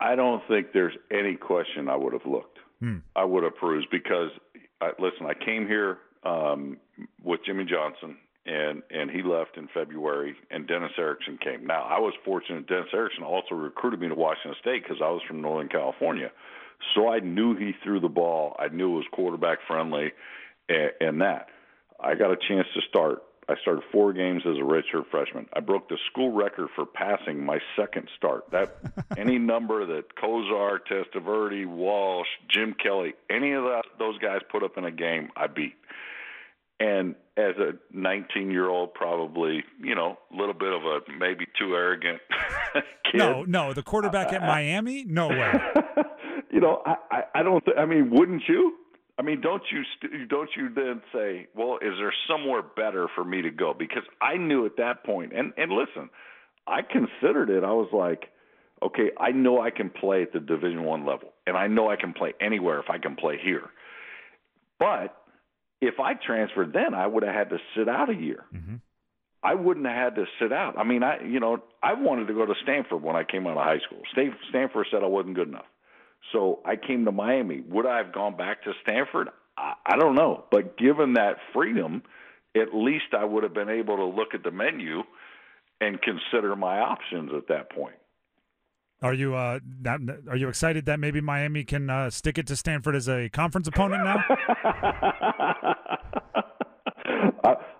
I 0.00 0.14
don't 0.14 0.42
think 0.48 0.68
there's 0.72 0.94
any 1.10 1.36
question 1.36 1.90
I 1.90 1.96
would 1.96 2.14
have 2.14 2.24
looked. 2.24 2.58
Hmm. 2.80 2.98
I 3.14 3.24
would 3.24 3.44
have 3.44 3.56
perused 3.56 3.88
because, 3.90 4.30
I, 4.80 4.92
listen, 4.98 5.26
I 5.26 5.34
came 5.44 5.66
here 5.66 5.98
um, 6.26 6.78
with 7.22 7.40
Jimmy 7.44 7.64
Johnson 7.64 8.16
and 8.46 8.82
and 8.90 9.10
he 9.10 9.22
left 9.22 9.56
in 9.56 9.68
February, 9.74 10.36
and 10.50 10.66
Dennis 10.66 10.92
Erickson 10.96 11.38
came. 11.38 11.66
Now 11.66 11.82
I 11.82 11.98
was 11.98 12.14
fortunate. 12.24 12.66
Dennis 12.66 12.88
Erickson 12.94 13.24
also 13.24 13.54
recruited 13.54 14.00
me 14.00 14.08
to 14.08 14.14
Washington 14.14 14.54
State 14.60 14.82
because 14.82 14.98
I 15.02 15.10
was 15.10 15.22
from 15.26 15.40
Northern 15.40 15.68
California. 15.68 16.30
So 16.94 17.08
I 17.08 17.20
knew 17.20 17.56
he 17.56 17.72
threw 17.82 18.00
the 18.00 18.08
ball. 18.08 18.54
I 18.58 18.68
knew 18.68 18.92
it 18.92 18.96
was 18.96 19.06
quarterback 19.12 19.58
friendly, 19.66 20.12
and, 20.68 20.90
and 21.00 21.20
that. 21.22 21.48
I 21.98 22.14
got 22.14 22.30
a 22.30 22.36
chance 22.36 22.68
to 22.74 22.82
start. 22.88 23.22
I 23.48 23.54
started 23.62 23.84
four 23.92 24.12
games 24.12 24.42
as 24.44 24.56
a 24.56 24.60
redshirt 24.60 25.08
freshman. 25.10 25.46
I 25.52 25.60
broke 25.60 25.88
the 25.88 25.98
school 26.10 26.32
record 26.32 26.68
for 26.74 26.84
passing 26.84 27.44
my 27.44 27.60
second 27.76 28.08
start. 28.16 28.50
That 28.50 28.76
any 29.16 29.38
number 29.38 29.86
that 29.86 30.16
Kosar, 30.16 30.78
Testaverde, 30.90 31.64
Walsh, 31.66 32.26
Jim 32.48 32.74
Kelly, 32.74 33.14
any 33.30 33.52
of 33.52 33.64
that, 33.64 33.84
those 33.98 34.18
guys 34.18 34.40
put 34.50 34.62
up 34.62 34.76
in 34.76 34.84
a 34.84 34.90
game, 34.90 35.30
I 35.36 35.46
beat. 35.46 35.74
And 36.78 37.14
as 37.36 37.54
a 37.56 37.72
19 37.92 38.50
year 38.50 38.68
old, 38.68 38.94
probably, 38.94 39.64
you 39.82 39.94
know, 39.94 40.18
a 40.32 40.36
little 40.36 40.54
bit 40.54 40.72
of 40.72 40.82
a 40.82 41.00
maybe 41.18 41.46
too 41.58 41.74
arrogant 41.74 42.20
kid. 43.10 43.18
No, 43.18 43.44
no, 43.44 43.72
the 43.72 43.82
quarterback 43.82 44.32
at 44.32 44.42
uh, 44.42 44.44
uh, 44.44 44.48
uh, 44.48 44.52
Miami? 44.52 45.04
No 45.04 45.28
way. 45.30 45.52
you 46.50 46.60
know, 46.60 46.82
I, 46.84 46.96
I, 47.10 47.22
I 47.36 47.42
don't. 47.42 47.64
Th- 47.64 47.76
I 47.78 47.86
mean, 47.86 48.10
wouldn't 48.10 48.42
you? 48.48 48.74
I 49.18 49.22
mean, 49.22 49.40
don't 49.40 49.62
you 49.72 49.82
st- 49.96 50.28
don't 50.28 50.50
you 50.56 50.68
then 50.74 51.00
say, 51.12 51.46
well, 51.54 51.78
is 51.80 51.94
there 51.98 52.12
somewhere 52.28 52.62
better 52.62 53.08
for 53.14 53.24
me 53.24 53.40
to 53.42 53.50
go? 53.50 53.72
Because 53.78 54.02
I 54.20 54.36
knew 54.36 54.66
at 54.66 54.76
that 54.76 55.04
point, 55.04 55.32
and 55.32 55.52
and 55.56 55.72
listen, 55.72 56.10
I 56.66 56.80
considered 56.82 57.48
it. 57.48 57.64
I 57.64 57.72
was 57.72 57.88
like, 57.92 58.30
okay, 58.82 59.10
I 59.18 59.30
know 59.30 59.60
I 59.60 59.70
can 59.70 59.88
play 59.88 60.22
at 60.22 60.32
the 60.32 60.40
Division 60.40 60.84
One 60.84 61.06
level, 61.06 61.32
and 61.46 61.56
I 61.56 61.66
know 61.66 61.90
I 61.90 61.96
can 61.96 62.12
play 62.12 62.34
anywhere 62.40 62.78
if 62.80 62.90
I 62.90 62.98
can 62.98 63.16
play 63.16 63.38
here. 63.42 63.70
But 64.78 65.16
if 65.80 66.00
I 66.00 66.14
transferred 66.14 66.72
then, 66.72 66.94
I 66.94 67.06
would 67.06 67.22
have 67.22 67.34
had 67.34 67.50
to 67.50 67.58
sit 67.76 67.88
out 67.88 68.10
a 68.10 68.14
year. 68.14 68.44
Mm-hmm. 68.54 68.76
I 69.42 69.54
wouldn't 69.54 69.86
have 69.86 69.94
had 69.96 70.14
to 70.16 70.24
sit 70.40 70.52
out. 70.52 70.78
I 70.78 70.84
mean, 70.84 71.02
I 71.02 71.22
you 71.22 71.40
know, 71.40 71.62
I 71.82 71.94
wanted 71.94 72.28
to 72.28 72.34
go 72.34 72.46
to 72.46 72.54
Stanford 72.62 73.02
when 73.02 73.16
I 73.16 73.24
came 73.24 73.46
out 73.46 73.56
of 73.56 73.64
high 73.64 73.78
school. 73.86 74.02
Stanford 74.50 74.86
said 74.90 75.02
I 75.02 75.06
wasn't 75.06 75.36
good 75.36 75.48
enough. 75.48 75.66
So 76.32 76.60
I 76.64 76.76
came 76.76 77.04
to 77.04 77.12
Miami. 77.12 77.60
Would 77.68 77.86
I 77.86 77.98
have 77.98 78.12
gone 78.12 78.36
back 78.36 78.64
to 78.64 78.72
Stanford? 78.82 79.28
I, 79.56 79.74
I 79.84 79.96
don't 79.96 80.14
know. 80.14 80.44
But 80.50 80.76
given 80.76 81.14
that 81.14 81.36
freedom, 81.52 82.02
at 82.56 82.74
least 82.74 83.14
I 83.16 83.24
would 83.24 83.42
have 83.42 83.54
been 83.54 83.68
able 83.68 83.96
to 83.96 84.04
look 84.04 84.34
at 84.34 84.42
the 84.42 84.50
menu 84.50 85.02
and 85.80 85.98
consider 86.00 86.56
my 86.56 86.80
options 86.80 87.30
at 87.36 87.48
that 87.48 87.70
point. 87.70 87.96
Are 89.02 89.14
you 89.14 89.34
uh 89.34 89.60
not, 89.82 90.00
are 90.28 90.36
you 90.36 90.48
excited 90.48 90.86
that 90.86 90.98
maybe 90.98 91.20
Miami 91.20 91.64
can 91.64 91.90
uh, 91.90 92.10
stick 92.10 92.38
it 92.38 92.46
to 92.48 92.56
Stanford 92.56 92.96
as 92.96 93.08
a 93.08 93.28
conference 93.28 93.68
opponent 93.68 94.04
now? 94.04 94.24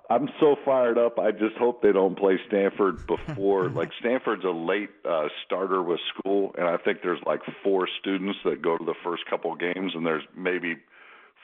I'm 0.09 0.29
so 0.39 0.57
fired 0.65 0.99
up. 0.99 1.19
I 1.19 1.33
just 1.33 1.57
hope 1.59 1.83
they 1.83 1.93
don't 1.93 2.17
play 2.17 2.39
Stanford 2.47 3.07
before. 3.07 3.69
like 3.75 3.91
Stanford's 4.01 4.45
a 4.45 4.51
late 4.51 4.91
uh, 5.05 5.29
starter 5.45 5.83
with 5.83 5.99
school, 6.17 6.55
and 6.57 6.67
I 6.67 6.77
think 6.77 6.99
there's 7.03 7.21
like 7.27 7.41
four 7.65 7.89
students 8.01 8.39
that 8.45 8.63
go 8.63 8.79
to 8.79 8.85
the 8.85 8.95
first 9.03 9.25
couple 9.29 9.55
games, 9.57 9.93
and 9.95 10.07
there's 10.07 10.23
maybe 10.37 10.77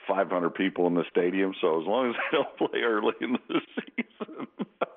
500 0.07 0.49
people 0.51 0.87
in 0.87 0.95
the 0.95 1.03
stadium. 1.11 1.53
So 1.59 1.81
as 1.81 1.87
long 1.87 2.09
as 2.09 2.15
they 2.15 2.37
don't 2.37 2.57
play 2.71 2.79
early 2.81 3.13
in 3.21 3.33
the 3.33 3.61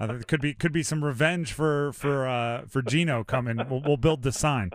uh, 0.01 0.19
could 0.27 0.41
be 0.41 0.55
could 0.55 0.73
be 0.73 0.83
some 0.83 1.05
revenge 1.05 1.53
for 1.53 1.93
for 1.93 2.27
uh, 2.27 2.63
for 2.67 2.83
Gino 2.83 3.25
coming. 3.25 3.57
We'll, 3.69 3.83
we'll 3.85 3.97
build 3.97 4.23
the 4.23 4.33
sign. 4.33 4.71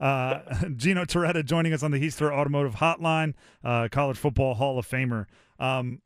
Uh, 0.00 0.40
Gino 0.76 1.04
Torretta 1.04 1.44
joining 1.44 1.72
us 1.72 1.82
on 1.82 1.90
the 1.90 2.00
Heister 2.00 2.32
Automotive 2.32 2.76
Hotline, 2.76 3.34
uh, 3.64 3.88
College 3.90 4.16
Football 4.16 4.54
Hall 4.54 4.78
of 4.78 4.88
Famer. 4.88 5.26
Um, 5.58 6.00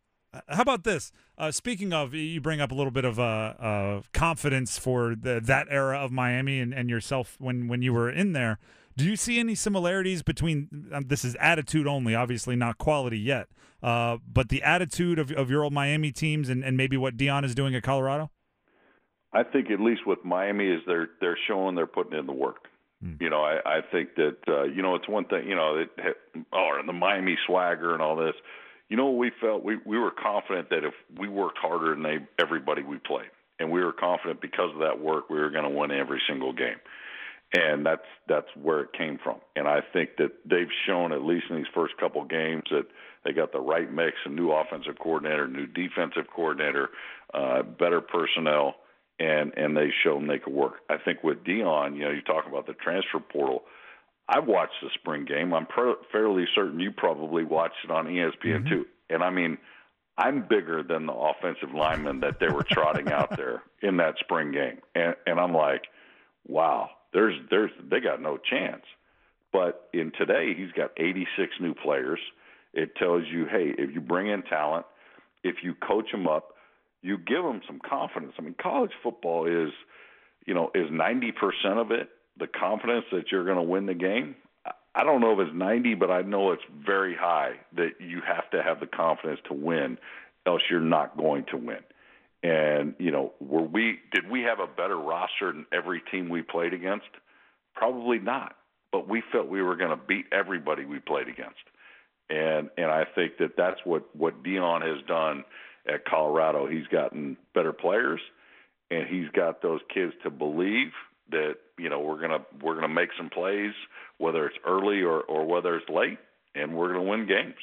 how 0.48 0.62
about 0.62 0.84
this? 0.84 1.12
Uh, 1.38 1.50
speaking 1.50 1.92
of, 1.92 2.12
you 2.12 2.40
bring 2.40 2.60
up 2.60 2.70
a 2.70 2.74
little 2.74 2.90
bit 2.90 3.04
of 3.04 3.18
uh, 3.18 4.02
confidence 4.12 4.78
for 4.78 5.14
the, 5.14 5.40
that 5.42 5.66
era 5.70 5.98
of 5.98 6.12
Miami 6.12 6.60
and, 6.60 6.74
and 6.74 6.90
yourself 6.90 7.36
when 7.38 7.68
when 7.68 7.82
you 7.82 7.92
were 7.92 8.10
in 8.10 8.32
there. 8.32 8.58
Do 8.96 9.04
you 9.04 9.16
see 9.16 9.38
any 9.38 9.54
similarities 9.54 10.22
between 10.22 10.88
um, 10.92 11.04
this 11.08 11.24
is 11.24 11.36
attitude 11.38 11.86
only, 11.86 12.14
obviously 12.14 12.56
not 12.56 12.78
quality 12.78 13.18
yet, 13.18 13.48
uh, 13.82 14.16
but 14.26 14.48
the 14.48 14.62
attitude 14.62 15.18
of, 15.18 15.30
of 15.32 15.50
your 15.50 15.64
old 15.64 15.74
Miami 15.74 16.12
teams 16.12 16.48
and, 16.48 16.64
and 16.64 16.78
maybe 16.78 16.96
what 16.96 17.16
Deion 17.16 17.44
is 17.44 17.54
doing 17.54 17.74
at 17.74 17.82
Colorado? 17.82 18.30
I 19.32 19.42
think 19.42 19.70
at 19.70 19.80
least 19.80 20.06
with 20.06 20.24
Miami 20.24 20.68
is 20.68 20.80
they're 20.86 21.08
they're 21.20 21.38
showing 21.48 21.74
they're 21.74 21.86
putting 21.86 22.18
in 22.18 22.26
the 22.26 22.32
work. 22.32 22.68
Mm. 23.04 23.20
You 23.20 23.30
know, 23.30 23.42
I, 23.42 23.58
I 23.64 23.80
think 23.92 24.14
that 24.16 24.36
uh, 24.48 24.64
you 24.64 24.82
know 24.82 24.94
it's 24.94 25.08
one 25.08 25.26
thing. 25.26 25.48
You 25.48 25.56
know, 25.56 25.76
it, 25.76 26.16
oh, 26.52 26.76
and 26.78 26.88
the 26.88 26.92
Miami 26.92 27.36
swagger 27.46 27.92
and 27.92 28.02
all 28.02 28.16
this. 28.16 28.34
You 28.88 28.96
know, 28.96 29.10
we 29.10 29.30
felt 29.40 29.64
we 29.64 29.78
we 29.84 29.98
were 29.98 30.12
confident 30.12 30.70
that 30.70 30.84
if 30.84 30.94
we 31.18 31.28
worked 31.28 31.58
harder 31.58 31.94
than 31.94 32.02
they 32.02 32.18
everybody 32.40 32.82
we 32.82 32.98
played, 32.98 33.30
and 33.58 33.70
we 33.70 33.82
were 33.82 33.92
confident 33.92 34.40
because 34.40 34.70
of 34.72 34.80
that 34.80 35.00
work 35.00 35.28
we 35.28 35.38
were 35.38 35.50
going 35.50 35.64
to 35.64 35.76
win 35.76 35.90
every 35.90 36.22
single 36.28 36.52
game 36.52 36.78
and 37.54 37.86
that's 37.86 38.06
that's 38.28 38.48
where 38.60 38.80
it 38.80 38.92
came 38.92 39.18
from. 39.22 39.36
And 39.54 39.68
I 39.68 39.80
think 39.92 40.10
that 40.18 40.32
they've 40.44 40.70
shown 40.86 41.12
at 41.12 41.22
least 41.22 41.46
in 41.50 41.56
these 41.56 41.66
first 41.74 41.96
couple 41.98 42.24
games 42.24 42.64
that 42.70 42.86
they 43.24 43.32
got 43.32 43.52
the 43.52 43.60
right 43.60 43.92
mix: 43.92 44.16
a 44.24 44.28
new 44.28 44.50
offensive 44.50 44.98
coordinator, 45.00 45.46
new 45.46 45.66
defensive 45.66 46.26
coordinator, 46.34 46.90
uh, 47.32 47.62
better 47.62 48.00
personnel, 48.00 48.76
and 49.18 49.52
and 49.56 49.76
they 49.76 49.90
shown 50.04 50.26
they 50.26 50.38
could 50.38 50.52
work. 50.52 50.74
I 50.90 50.96
think 50.98 51.22
with 51.22 51.44
Deion, 51.44 51.96
you 51.96 52.04
know, 52.04 52.10
you 52.10 52.22
talk 52.22 52.46
about 52.46 52.66
the 52.66 52.74
transfer 52.74 53.20
portal. 53.20 53.62
I 54.28 54.40
watched 54.40 54.74
the 54.82 54.90
spring 54.94 55.24
game. 55.24 55.54
I'm 55.54 55.66
pr- 55.66 56.02
fairly 56.10 56.46
certain 56.54 56.80
you 56.80 56.90
probably 56.90 57.44
watched 57.44 57.76
it 57.84 57.90
on 57.90 58.06
ESPN 58.06 58.32
mm-hmm. 58.42 58.68
too. 58.68 58.86
And 59.08 59.22
I 59.22 59.30
mean, 59.30 59.56
I'm 60.18 60.46
bigger 60.48 60.82
than 60.82 61.06
the 61.06 61.12
offensive 61.12 61.72
linemen 61.72 62.20
that 62.20 62.40
they 62.40 62.48
were 62.48 62.64
trotting 62.68 63.12
out 63.12 63.30
there 63.36 63.62
in 63.82 63.98
that 63.98 64.16
spring 64.18 64.52
game, 64.52 64.80
and 64.94 65.14
and 65.26 65.38
I'm 65.38 65.54
like, 65.54 65.84
wow 66.46 66.90
there's 67.16 67.34
there's 67.50 67.70
they 67.90 68.00
got 68.00 68.20
no 68.20 68.36
chance. 68.36 68.82
But 69.52 69.88
in 69.94 70.12
today, 70.18 70.52
he's 70.54 70.72
got 70.72 70.90
86 70.98 71.50
new 71.60 71.74
players. 71.74 72.20
It 72.74 72.94
tells 72.96 73.22
you, 73.26 73.46
hey, 73.46 73.72
if 73.78 73.94
you 73.94 74.02
bring 74.02 74.28
in 74.28 74.42
talent, 74.42 74.84
if 75.42 75.56
you 75.62 75.74
coach 75.74 76.10
them 76.12 76.28
up, 76.28 76.48
you 77.02 77.18
give 77.18 77.42
them 77.42 77.60
some 77.66 77.80
confidence. 77.80 78.32
I 78.38 78.42
mean, 78.42 78.56
college 78.60 78.92
football 79.02 79.46
is, 79.46 79.72
you 80.46 80.54
know, 80.54 80.70
is 80.74 80.90
90% 80.90 81.32
of 81.80 81.90
it 81.90 82.10
the 82.38 82.46
confidence 82.46 83.06
that 83.12 83.32
you're 83.32 83.44
going 83.44 83.56
to 83.56 83.62
win 83.62 83.86
the 83.86 83.94
game. 83.94 84.36
I 84.94 85.04
don't 85.04 85.20
know 85.20 85.38
if 85.38 85.46
it's 85.46 85.56
90, 85.56 85.94
but 85.94 86.10
I 86.10 86.22
know 86.22 86.52
it's 86.52 86.62
very 86.84 87.14
high 87.14 87.56
that 87.76 88.00
you 88.00 88.22
have 88.26 88.50
to 88.50 88.62
have 88.62 88.80
the 88.80 88.86
confidence 88.86 89.40
to 89.48 89.54
win, 89.54 89.98
else 90.46 90.62
you're 90.70 90.80
not 90.80 91.16
going 91.16 91.44
to 91.50 91.56
win. 91.56 91.80
And 92.42 92.94
you 92.98 93.10
know, 93.10 93.32
were 93.40 93.62
we 93.62 93.98
did 94.12 94.30
we 94.30 94.42
have 94.42 94.60
a 94.60 94.66
better 94.66 94.96
roster 94.96 95.52
than 95.52 95.66
every 95.72 96.02
team 96.10 96.28
we 96.28 96.42
played 96.42 96.72
against? 96.72 97.06
Probably 97.74 98.18
not. 98.18 98.56
But 98.92 99.08
we 99.08 99.22
felt 99.32 99.48
we 99.48 99.62
were 99.62 99.76
going 99.76 99.90
to 99.90 99.96
beat 99.96 100.26
everybody 100.32 100.84
we 100.84 100.98
played 100.98 101.28
against. 101.28 101.60
And 102.30 102.70
and 102.78 102.86
I 102.86 103.04
think 103.04 103.38
that 103.38 103.56
that's 103.56 103.80
what 103.84 104.14
what 104.14 104.42
Deion 104.42 104.82
has 104.82 105.04
done 105.06 105.44
at 105.88 106.04
Colorado. 106.04 106.66
He's 106.66 106.86
gotten 106.86 107.36
better 107.54 107.72
players, 107.72 108.20
and 108.90 109.06
he's 109.08 109.28
got 109.30 109.62
those 109.62 109.80
kids 109.92 110.12
to 110.22 110.30
believe 110.30 110.92
that 111.30 111.54
you 111.78 111.88
know 111.88 112.00
we're 112.00 112.20
gonna 112.20 112.44
we're 112.62 112.74
gonna 112.74 112.88
make 112.88 113.10
some 113.16 113.30
plays, 113.30 113.72
whether 114.18 114.46
it's 114.46 114.56
early 114.66 115.02
or 115.02 115.20
or 115.22 115.46
whether 115.46 115.76
it's 115.76 115.88
late, 115.88 116.18
and 116.54 116.76
we're 116.76 116.88
gonna 116.88 117.02
win 117.02 117.26
games. 117.26 117.54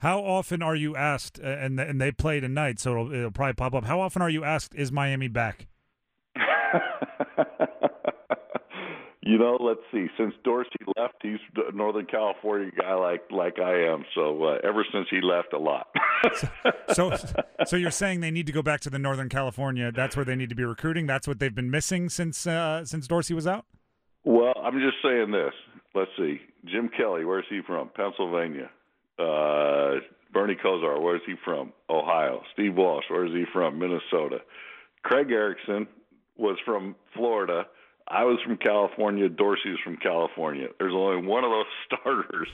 How 0.00 0.20
often 0.20 0.62
are 0.62 0.76
you 0.76 0.94
asked, 0.96 1.38
and 1.38 1.80
and 1.80 2.00
they 2.00 2.12
play 2.12 2.40
tonight, 2.40 2.78
so 2.78 2.92
it'll, 2.92 3.12
it'll 3.12 3.30
probably 3.30 3.54
pop 3.54 3.74
up. 3.74 3.84
How 3.84 4.00
often 4.00 4.20
are 4.22 4.30
you 4.30 4.44
asked, 4.44 4.74
"Is 4.74 4.92
Miami 4.92 5.28
back?" 5.28 5.66
you 9.26 9.38
know, 9.38 9.58
let's 9.60 9.80
see. 9.92 10.06
Since 10.16 10.34
Dorsey 10.44 10.70
left, 10.96 11.16
he's 11.20 11.38
a 11.56 11.74
Northern 11.74 12.06
California 12.06 12.70
guy 12.78 12.94
like 12.94 13.22
like 13.30 13.58
I 13.58 13.92
am. 13.92 14.04
So 14.14 14.44
uh, 14.44 14.58
ever 14.62 14.86
since 14.92 15.08
he 15.10 15.20
left, 15.20 15.52
a 15.52 15.58
lot. 15.58 15.88
so, 16.92 17.16
so, 17.16 17.16
so 17.66 17.76
you're 17.76 17.90
saying 17.90 18.20
they 18.20 18.30
need 18.30 18.46
to 18.46 18.52
go 18.52 18.62
back 18.62 18.80
to 18.82 18.90
the 18.90 19.00
Northern 19.00 19.28
California? 19.28 19.90
That's 19.90 20.14
where 20.14 20.24
they 20.24 20.36
need 20.36 20.48
to 20.50 20.54
be 20.54 20.64
recruiting. 20.64 21.06
That's 21.06 21.26
what 21.26 21.40
they've 21.40 21.54
been 21.54 21.70
missing 21.70 22.08
since 22.08 22.46
uh, 22.46 22.84
since 22.84 23.08
Dorsey 23.08 23.34
was 23.34 23.48
out. 23.48 23.66
Well, 24.24 24.54
I'm 24.62 24.78
just 24.78 24.96
saying 25.02 25.32
this. 25.32 25.54
Let's 25.94 26.10
see. 26.16 26.40
Jim 26.64 26.88
Kelly, 26.96 27.24
where's 27.24 27.46
he 27.50 27.60
from? 27.66 27.90
Pennsylvania. 27.96 28.70
Uh, 29.18 30.00
Bernie 30.32 30.56
Kosar, 30.62 31.00
where's 31.00 31.22
he 31.26 31.34
from? 31.44 31.72
Ohio. 31.88 32.42
Steve 32.52 32.74
Walsh, 32.76 33.04
where's 33.08 33.32
he 33.32 33.44
from? 33.52 33.78
Minnesota. 33.78 34.38
Craig 35.02 35.30
Erickson 35.30 35.86
was 36.36 36.58
from 36.64 36.94
Florida. 37.14 37.64
I 38.08 38.24
was 38.24 38.38
from 38.44 38.56
California. 38.56 39.28
Dorsey 39.28 39.70
was 39.70 39.80
from 39.82 39.96
California. 39.96 40.68
There's 40.78 40.94
only 40.94 41.26
one 41.26 41.42
of 41.42 41.50
those 41.50 41.66
starters 41.86 42.48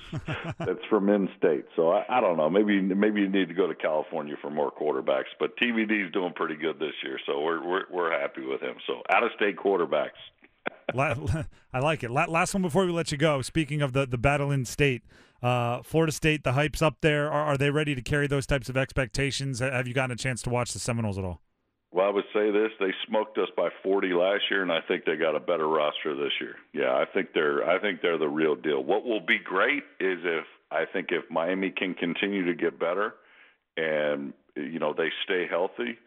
that's 0.58 0.84
from 0.88 1.08
in-state. 1.10 1.66
So 1.76 1.90
I, 1.90 2.04
I 2.08 2.20
don't 2.20 2.36
know. 2.38 2.48
Maybe 2.48 2.80
maybe 2.80 3.20
you 3.20 3.28
need 3.28 3.48
to 3.48 3.54
go 3.54 3.66
to 3.66 3.74
California 3.74 4.34
for 4.40 4.50
more 4.50 4.70
quarterbacks. 4.70 5.32
But 5.38 5.56
TVD's 5.58 6.12
doing 6.12 6.32
pretty 6.34 6.56
good 6.56 6.78
this 6.78 6.94
year, 7.04 7.18
so 7.26 7.40
we're 7.40 7.66
we're, 7.66 7.84
we're 7.90 8.18
happy 8.18 8.44
with 8.44 8.60
him. 8.60 8.76
So 8.86 9.02
out-of-state 9.10 9.56
quarterbacks. 9.56 10.10
I 11.72 11.78
like 11.80 12.02
it. 12.02 12.10
Last 12.10 12.54
one 12.54 12.62
before 12.62 12.86
we 12.86 12.92
let 12.92 13.12
you 13.12 13.18
go. 13.18 13.42
Speaking 13.42 13.82
of 13.82 13.92
the 13.92 14.06
the 14.06 14.18
battle 14.18 14.50
in 14.50 14.64
state, 14.64 15.02
uh, 15.42 15.82
Florida 15.82 16.12
State, 16.12 16.44
the 16.44 16.52
hype's 16.52 16.80
up 16.80 16.96
there. 17.00 17.30
Are, 17.30 17.44
are, 17.52 17.58
they 17.58 17.70
ready 17.70 17.94
to 17.94 18.02
carry 18.02 18.26
those 18.26 18.46
types 18.46 18.68
of 18.68 18.76
expectations? 18.76 19.58
Have 19.58 19.88
you 19.88 19.94
gotten 19.94 20.12
a 20.12 20.16
chance 20.16 20.40
to 20.42 20.50
watch 20.50 20.72
the 20.72 20.78
Seminoles 20.78 21.18
at 21.18 21.24
all? 21.24 21.42
Well, 21.92 22.06
I 22.06 22.10
would 22.10 22.24
say 22.32 22.50
this: 22.50 22.70
they 22.80 22.92
smoked 23.06 23.36
us 23.38 23.48
by 23.56 23.68
40 23.82 24.14
last 24.14 24.44
year, 24.50 24.62
and 24.62 24.72
I 24.72 24.80
think 24.80 25.04
they 25.04 25.16
got 25.16 25.36
a 25.36 25.40
better 25.40 25.68
roster 25.68 26.14
this 26.14 26.32
year. 26.40 26.56
Yeah, 26.72 26.94
I 26.94 27.04
think 27.04 27.34
they're 27.34 27.68
I 27.68 27.78
think 27.78 28.00
they're 28.00 28.18
the 28.18 28.28
real 28.28 28.54
deal. 28.54 28.82
What 28.82 29.04
will 29.04 29.20
be 29.20 29.38
great 29.38 29.82
is 30.00 30.18
if 30.24 30.44
I 30.70 30.86
think 30.90 31.08
if 31.10 31.30
Miami 31.30 31.70
can 31.70 31.94
continue 31.94 32.46
to 32.46 32.54
get 32.54 32.78
better, 32.80 33.14
and 33.76 34.32
you 34.56 34.78
know 34.78 34.94
they 34.94 35.10
stay 35.24 35.46
healthy, 35.48 35.98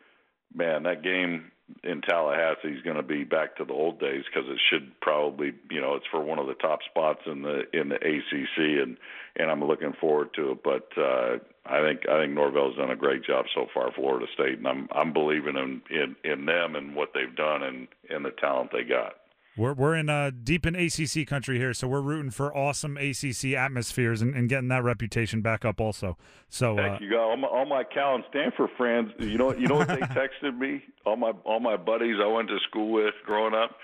man, 0.53 0.83
that 0.83 1.03
game 1.03 1.51
in 1.84 2.01
Tallahassee 2.01 2.69
is 2.69 2.81
going 2.84 2.98
to 2.98 3.03
be 3.03 3.24
back 3.24 3.55
to 3.57 3.65
the 3.65 3.74
old 3.74 4.00
days 4.00 4.24
because 4.25 4.50
it 4.50 4.60
should 4.69 5.00
probably, 5.01 5.53
you 5.69 5.81
know, 5.81 5.95
it's 5.95 6.05
for 6.12 6.22
one 6.22 6.39
of 6.39 6.48
the 6.48 6.53
top 6.55 6.79
spots 6.84 7.22
in 7.25 7.41
the 7.41 7.63
in 7.74 7.89
the 7.89 7.95
ACC, 7.95 8.84
and 8.84 8.98
and 9.36 9.51
I'm 9.51 9.63
looking 9.63 9.93
forward 9.93 10.34
to 10.36 10.51
it. 10.51 10.63
But 10.63 10.89
uh, 10.98 11.38
I 11.65 11.81
think 11.81 12.07
I 12.07 12.22
think 12.22 12.34
Norvell's 12.34 12.77
done 12.77 12.91
a 12.91 12.95
great 12.95 13.24
job 13.24 13.45
so 13.53 13.67
far, 13.74 13.91
Florida 13.91 14.27
State, 14.34 14.60
and 14.60 14.67
I'm 14.67 14.88
I'm 14.91 15.13
believing 15.13 15.55
in 15.55 15.81
in, 15.89 16.15
in 16.24 16.45
them 16.45 16.75
and 16.75 16.95
what 16.95 17.12
they've 17.13 17.36
done 17.36 17.63
and 17.63 17.88
and 18.10 18.24
the 18.24 18.31
talent 18.31 18.72
they 18.72 18.84
got. 18.84 19.15
We're 19.57 19.74
we're 19.74 19.95
in 19.95 20.09
uh, 20.09 20.31
deep 20.43 20.65
in 20.65 20.75
ACC 20.75 21.25
country 21.25 21.57
here, 21.57 21.74
so 21.74 21.88
we're 21.88 22.01
rooting 22.01 22.31
for 22.31 22.55
awesome 22.55 22.97
ACC 22.97 23.53
atmospheres 23.53 24.21
and, 24.21 24.35
and 24.35 24.50
getting 24.50 24.67
that 24.67 24.83
reputation 24.83 25.41
back 25.41 25.63
up 25.63 25.79
also. 25.79 26.17
So 26.50 26.77
uh, 26.77 26.97
you 27.00 27.09
got 27.09 27.21
all 27.21 27.38
my, 27.38 27.47
all 27.47 27.65
my 27.65 27.83
Cal 27.83 28.15
and 28.15 28.24
Stanford 28.29 28.69
friends. 28.77 29.12
You 29.19 29.38
know 29.38 29.55
you 29.55 29.67
know 29.67 29.75
what 29.75 29.88
they 29.88 29.95
texted 30.01 30.57
me? 30.57 30.83
All 31.05 31.15
my 31.15 31.31
all 31.45 31.62
my 31.62 31.77
buddies 31.77 32.17
I 32.21 32.27
went 32.27 32.50
to 32.50 32.57
school 32.67 32.91
with 32.91 33.13
growing 33.25 33.53
up. 33.53 33.77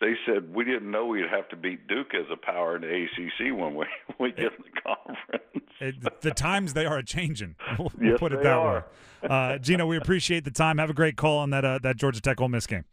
They 0.00 0.14
said 0.26 0.52
we 0.52 0.64
didn't 0.64 0.90
know 0.90 1.06
we'd 1.06 1.28
have 1.30 1.48
to 1.50 1.56
beat 1.56 1.86
Duke 1.86 2.12
as 2.14 2.26
a 2.32 2.36
power 2.36 2.74
in 2.74 2.82
the 2.82 2.88
ACC 2.88 3.56
when 3.56 3.76
we 3.76 3.86
we 4.18 4.32
get 4.32 4.52
in 4.52 4.64
the 4.64 4.80
conference. 4.80 5.66
It, 5.80 6.20
the 6.20 6.32
times 6.32 6.74
they 6.74 6.86
are 6.86 7.02
changing. 7.02 7.54
We'll, 7.78 7.92
yes, 8.00 8.18
put 8.18 8.32
it 8.32 8.42
that 8.42 8.52
are. 8.52 8.86
way. 9.22 9.28
Uh, 9.28 9.58
Gino, 9.58 9.86
we 9.86 9.96
appreciate 9.96 10.44
the 10.44 10.50
time. 10.50 10.78
Have 10.78 10.90
a 10.90 10.94
great 10.94 11.16
call 11.16 11.38
on 11.38 11.50
that 11.50 11.64
uh, 11.64 11.78
that 11.84 11.96
Georgia 11.96 12.20
Tech 12.20 12.40
Ole 12.40 12.48
Miss 12.48 12.66
game. 12.66 12.84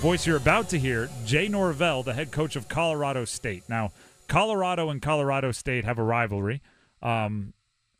Voice 0.00 0.26
you're 0.26 0.36
about 0.36 0.68
to 0.68 0.78
hear, 0.78 1.08
Jay 1.24 1.48
Norvell, 1.48 2.02
the 2.02 2.12
head 2.12 2.30
coach 2.30 2.56
of 2.56 2.68
Colorado 2.68 3.24
State. 3.24 3.62
Now, 3.70 3.92
Colorado 4.28 4.90
and 4.90 5.00
Colorado 5.00 5.50
State 5.50 5.86
have 5.86 5.98
a 5.98 6.02
rivalry. 6.02 6.60
Um, 7.02 7.54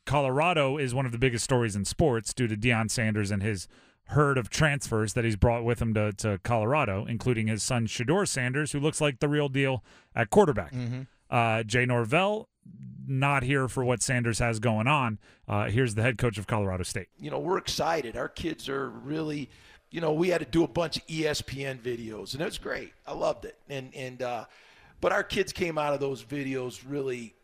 Colorado 0.04 0.76
is 0.76 0.94
one 0.94 1.06
of 1.06 1.12
the 1.12 1.18
biggest 1.18 1.44
stories 1.44 1.74
in 1.76 1.86
sports 1.86 2.34
due 2.34 2.46
to 2.46 2.56
Deion 2.56 2.90
Sanders 2.90 3.30
and 3.30 3.42
his 3.42 3.68
herd 4.10 4.38
of 4.38 4.50
transfers 4.50 5.14
that 5.14 5.24
he's 5.24 5.36
brought 5.36 5.64
with 5.64 5.80
him 5.80 5.94
to, 5.94 6.12
to 6.12 6.40
Colorado, 6.42 7.06
including 7.08 7.46
his 7.46 7.62
son 7.62 7.86
Shedeur 7.86 8.26
Sanders, 8.26 8.72
who 8.72 8.80
looks 8.80 9.00
like 9.00 9.20
the 9.20 9.28
real 9.28 9.48
deal 9.48 9.84
at 10.14 10.30
quarterback. 10.30 10.72
Mm-hmm. 10.72 11.02
Uh, 11.30 11.62
Jay 11.62 11.86
Norvell, 11.86 12.48
not 13.06 13.42
here 13.42 13.68
for 13.68 13.84
what 13.84 14.02
Sanders 14.02 14.38
has 14.40 14.58
going 14.58 14.86
on. 14.86 15.18
Uh, 15.48 15.68
here's 15.68 15.94
the 15.94 16.02
head 16.02 16.18
coach 16.18 16.38
of 16.38 16.46
Colorado 16.46 16.82
State. 16.82 17.08
You 17.18 17.30
know, 17.30 17.38
we're 17.38 17.58
excited. 17.58 18.16
Our 18.16 18.28
kids 18.28 18.68
are 18.68 18.90
really, 18.90 19.48
you 19.90 20.00
know, 20.00 20.12
we 20.12 20.28
had 20.28 20.40
to 20.40 20.46
do 20.46 20.64
a 20.64 20.68
bunch 20.68 20.96
of 20.96 21.06
ESPN 21.06 21.78
videos, 21.78 22.32
and 22.32 22.42
it 22.42 22.46
was 22.46 22.58
great. 22.58 22.92
I 23.06 23.14
loved 23.14 23.44
it. 23.44 23.58
And 23.68 23.94
and 23.94 24.22
uh, 24.22 24.44
but 25.00 25.12
our 25.12 25.22
kids 25.22 25.52
came 25.52 25.78
out 25.78 25.94
of 25.94 26.00
those 26.00 26.22
videos 26.22 26.82
really 26.86 27.34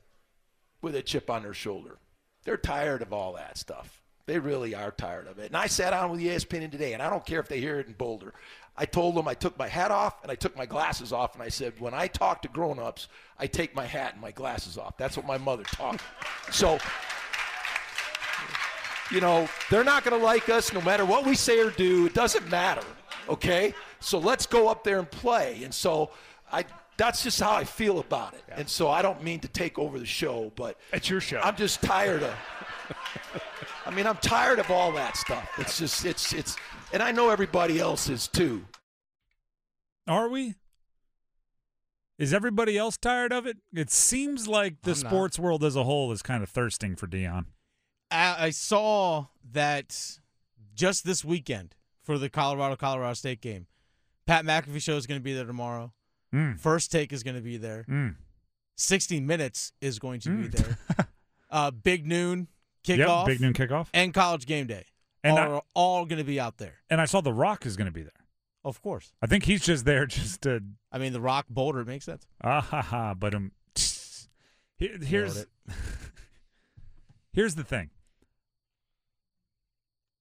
with 0.82 0.94
a 0.96 1.02
chip 1.02 1.30
on 1.30 1.42
their 1.42 1.54
shoulder. 1.54 1.98
They're 2.44 2.56
tired 2.56 3.02
of 3.02 3.12
all 3.12 3.34
that 3.34 3.56
stuff. 3.58 4.02
They 4.26 4.38
really 4.40 4.74
are 4.74 4.90
tired 4.90 5.28
of 5.28 5.38
it. 5.38 5.46
And 5.46 5.56
I 5.56 5.68
sat 5.68 5.90
down 5.90 6.10
with 6.10 6.20
ESPN 6.20 6.70
today, 6.70 6.94
and 6.94 7.02
I 7.02 7.08
don't 7.08 7.24
care 7.24 7.38
if 7.38 7.48
they 7.48 7.60
hear 7.60 7.78
it 7.78 7.86
in 7.86 7.92
Boulder. 7.92 8.34
I 8.76 8.84
told 8.84 9.14
them 9.14 9.26
I 9.28 9.34
took 9.34 9.56
my 9.58 9.68
hat 9.68 9.90
off 9.90 10.22
and 10.22 10.30
I 10.30 10.34
took 10.34 10.54
my 10.56 10.66
glasses 10.66 11.12
off, 11.12 11.34
and 11.34 11.42
I 11.42 11.48
said, 11.48 11.72
when 11.78 11.94
I 11.94 12.08
talk 12.08 12.42
to 12.42 12.48
grown-ups, 12.48 13.08
I 13.38 13.46
take 13.46 13.74
my 13.74 13.86
hat 13.86 14.12
and 14.14 14.20
my 14.20 14.32
glasses 14.32 14.76
off. 14.76 14.96
That's 14.98 15.16
what 15.16 15.26
my 15.26 15.38
mother 15.38 15.62
taught. 15.62 16.02
So, 16.50 16.78
you 19.10 19.20
know, 19.20 19.48
they're 19.70 19.84
not 19.84 20.04
going 20.04 20.18
to 20.18 20.24
like 20.24 20.48
us 20.48 20.72
no 20.72 20.82
matter 20.82 21.06
what 21.06 21.24
we 21.24 21.34
say 21.34 21.60
or 21.60 21.70
do. 21.70 22.06
It 22.06 22.12
doesn't 22.14 22.50
matter, 22.50 22.84
okay? 23.28 23.72
So 24.00 24.18
let's 24.18 24.44
go 24.44 24.68
up 24.68 24.84
there 24.84 24.98
and 24.98 25.10
play. 25.10 25.62
And 25.64 25.72
so 25.72 26.10
I. 26.52 26.64
That's 26.98 27.22
just 27.22 27.38
how 27.38 27.52
I 27.52 27.64
feel 27.64 27.98
about 27.98 28.32
it. 28.32 28.42
And 28.50 28.66
so 28.66 28.88
I 28.88 29.02
don't 29.02 29.22
mean 29.22 29.40
to 29.40 29.48
take 29.48 29.78
over 29.78 29.98
the 29.98 30.06
show, 30.06 30.50
but 30.56 30.78
It's 30.94 31.10
your 31.10 31.20
show. 31.20 31.38
I'm 31.40 31.54
just 31.54 31.82
tired 31.82 32.22
of. 32.22 32.34
I 33.86 33.90
mean, 33.90 34.06
I'm 34.06 34.16
tired 34.16 34.58
of 34.58 34.70
all 34.70 34.90
that 34.92 35.16
stuff. 35.16 35.48
It's 35.58 35.78
just, 35.78 36.04
it's, 36.04 36.32
it's, 36.32 36.56
and 36.92 37.02
I 37.02 37.12
know 37.12 37.30
everybody 37.30 37.78
else 37.78 38.08
is 38.08 38.26
too. 38.28 38.64
Are 40.08 40.28
we? 40.28 40.54
Is 42.18 42.32
everybody 42.32 42.76
else 42.78 42.96
tired 42.96 43.32
of 43.32 43.46
it? 43.46 43.58
It 43.74 43.90
seems 43.90 44.48
like 44.48 44.82
the 44.82 44.92
I'm 44.92 45.00
not. 45.00 45.10
sports 45.10 45.38
world 45.38 45.62
as 45.64 45.76
a 45.76 45.84
whole 45.84 46.10
is 46.12 46.22
kind 46.22 46.42
of 46.42 46.48
thirsting 46.48 46.96
for 46.96 47.06
Deion. 47.06 47.44
I, 48.10 48.46
I 48.46 48.50
saw 48.50 49.26
that 49.52 50.18
just 50.74 51.04
this 51.04 51.24
weekend 51.24 51.74
for 52.02 52.18
the 52.18 52.28
Colorado 52.30 52.76
Colorado 52.76 53.14
State 53.14 53.40
game. 53.40 53.66
Pat 54.26 54.44
McAfee 54.44 54.80
show 54.82 54.96
is 54.96 55.06
going 55.06 55.20
to 55.20 55.24
be 55.24 55.34
there 55.34 55.44
tomorrow. 55.44 55.92
Mm. 56.34 56.58
First 56.58 56.90
take 56.90 57.12
is 57.12 57.22
going 57.22 57.36
to 57.36 57.42
be 57.42 57.56
there. 57.56 57.84
Mm. 57.88 58.16
60 58.76 59.20
minutes 59.20 59.72
is 59.80 59.98
going 59.98 60.20
to 60.20 60.30
be 60.30 60.48
Mm. 60.48 60.52
there. 60.52 61.08
uh, 61.50 61.70
big 61.70 62.06
noon 62.06 62.48
Yep, 62.88 62.98
kickoff 62.98 63.26
big 63.26 63.40
noon 63.40 63.52
kickoff. 63.52 63.88
and 63.94 64.12
college 64.14 64.46
game 64.46 64.66
day 64.66 64.84
And 65.24 65.38
are 65.38 65.56
I, 65.56 65.60
all 65.74 66.04
going 66.06 66.18
to 66.18 66.24
be 66.24 66.38
out 66.40 66.58
there. 66.58 66.74
and 66.90 67.00
I 67.00 67.04
saw 67.04 67.20
The 67.20 67.32
Rock 67.32 67.66
is 67.66 67.76
going 67.76 67.86
to 67.86 67.92
be 67.92 68.02
there. 68.02 68.12
Of 68.64 68.82
course. 68.82 69.12
I 69.22 69.26
think 69.26 69.44
he's 69.44 69.64
just 69.64 69.84
there 69.84 70.06
just 70.06 70.42
to 70.42 70.60
I 70.92 70.98
mean, 70.98 71.12
the 71.12 71.20
Rock 71.20 71.46
Boulder 71.48 71.80
it 71.80 71.86
makes 71.86 72.04
sense. 72.04 72.26
ah 72.42 72.60
ha 72.60 72.82
ha. 72.82 73.14
But 73.14 73.34
um, 73.34 73.52
here, 74.76 74.98
here's 75.02 75.46
here's 77.32 77.54
the 77.54 77.64
thing. 77.64 77.90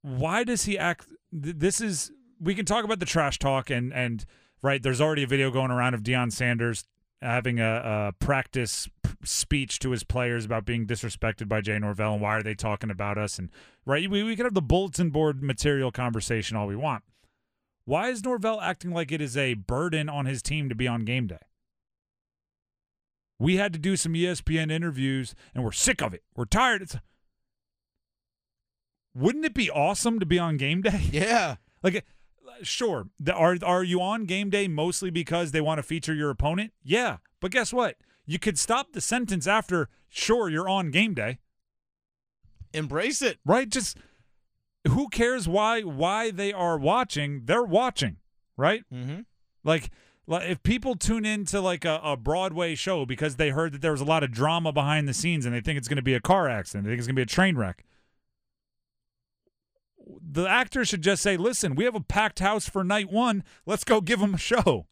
Why 0.01 0.43
does 0.43 0.65
he 0.65 0.77
act? 0.77 1.07
This 1.31 1.81
is 1.81 2.11
we 2.39 2.53
can 2.55 2.65
talk 2.65 2.85
about 2.85 2.99
the 2.99 3.05
trash 3.05 3.39
talk 3.39 3.69
and 3.69 3.93
and 3.93 4.25
right. 4.61 4.81
There's 4.81 5.01
already 5.01 5.23
a 5.23 5.27
video 5.27 5.49
going 5.51 5.71
around 5.71 5.93
of 5.95 6.03
Deion 6.03 6.31
Sanders 6.31 6.85
having 7.25 7.59
a, 7.59 7.81
a 8.09 8.13
practice 8.23 8.87
speech 9.23 9.79
to 9.79 9.91
his 9.91 10.03
players 10.03 10.45
about 10.45 10.65
being 10.65 10.85
disrespected 10.85 11.47
by 11.47 11.61
Jay 11.61 11.77
Norvell 11.79 12.13
and 12.13 12.21
why 12.21 12.37
are 12.37 12.43
they 12.43 12.53
talking 12.53 12.91
about 12.91 13.17
us 13.17 13.39
and 13.39 13.49
right. 13.85 14.09
We 14.09 14.23
we 14.23 14.35
can 14.35 14.45
have 14.45 14.53
the 14.53 14.61
bulletin 14.61 15.09
board 15.09 15.41
material 15.41 15.91
conversation 15.91 16.55
all 16.55 16.67
we 16.67 16.75
want. 16.75 17.03
Why 17.85 18.09
is 18.09 18.23
Norvell 18.23 18.61
acting 18.61 18.91
like 18.91 19.11
it 19.11 19.21
is 19.21 19.37
a 19.37 19.53
burden 19.53 20.09
on 20.09 20.25
his 20.25 20.41
team 20.41 20.69
to 20.69 20.75
be 20.75 20.87
on 20.87 21.05
game 21.05 21.27
day? 21.27 21.39
We 23.37 23.57
had 23.57 23.73
to 23.73 23.79
do 23.79 23.95
some 23.95 24.13
ESPN 24.13 24.71
interviews 24.71 25.35
and 25.53 25.63
we're 25.63 25.71
sick 25.71 26.01
of 26.01 26.13
it. 26.13 26.23
We're 26.35 26.45
tired. 26.45 26.81
It's 26.81 26.97
Wouldn't 29.13 29.45
it 29.45 29.53
be 29.53 29.69
awesome 29.69 30.19
to 30.19 30.25
be 30.25 30.39
on 30.39 30.57
game 30.57 30.81
day? 30.81 31.01
Yeah. 31.11 31.55
Like 31.83 32.03
sure, 32.61 33.07
the, 33.19 33.33
are 33.33 33.57
are 33.63 33.83
you 33.83 34.01
on 34.01 34.25
game 34.25 34.49
day 34.49 34.67
mostly 34.67 35.09
because 35.09 35.51
they 35.51 35.61
want 35.61 35.79
to 35.79 35.83
feature 35.83 36.13
your 36.13 36.29
opponent? 36.29 36.71
Yeah. 36.83 37.17
But 37.39 37.51
guess 37.51 37.71
what? 37.73 37.97
You 38.25 38.39
could 38.39 38.57
stop 38.57 38.93
the 38.93 39.01
sentence 39.01 39.45
after 39.47 39.89
sure 40.09 40.49
you're 40.49 40.69
on 40.69 40.89
game 40.91 41.13
day, 41.13 41.39
Embrace 42.73 43.21
it. 43.21 43.39
right? 43.45 43.69
Just 43.69 43.97
who 44.87 45.07
cares 45.09 45.47
why 45.47 45.81
why 45.81 46.31
they 46.31 46.51
are 46.51 46.77
watching? 46.77 47.41
They're 47.45 47.63
watching, 47.63 48.17
right? 48.57 48.83
Mm-hmm. 48.93 49.21
Like, 49.63 49.89
like 50.27 50.49
if 50.49 50.61
people 50.63 50.95
tune 50.95 51.25
into 51.25 51.61
like 51.61 51.85
a, 51.85 51.99
a 52.03 52.17
Broadway 52.17 52.75
show 52.75 53.05
because 53.05 53.35
they 53.37 53.49
heard 53.49 53.73
that 53.73 53.81
there 53.81 53.91
was 53.91 54.01
a 54.01 54.05
lot 54.05 54.23
of 54.23 54.31
drama 54.31 54.71
behind 54.71 55.07
the 55.07 55.13
scenes 55.13 55.45
and 55.45 55.55
they 55.55 55.61
think 55.61 55.77
it's 55.77 55.87
going 55.87 55.95
to 55.97 56.01
be 56.01 56.13
a 56.13 56.19
car 56.19 56.49
accident, 56.49 56.85
they 56.85 56.91
think 56.91 56.99
it's 56.99 57.07
going 57.07 57.15
to 57.15 57.19
be 57.19 57.23
a 57.23 57.25
train 57.25 57.55
wreck. 57.57 57.85
The 60.21 60.47
actor 60.47 60.85
should 60.85 61.01
just 61.01 61.21
say, 61.23 61.37
"Listen, 61.37 61.75
we 61.75 61.85
have 61.85 61.95
a 61.95 61.99
packed 62.01 62.39
house 62.39 62.67
for 62.69 62.83
night 62.83 63.11
one. 63.11 63.43
Let's 63.65 63.83
go 63.83 64.01
give 64.01 64.19
them 64.19 64.33
a 64.35 64.37
show." 64.37 64.87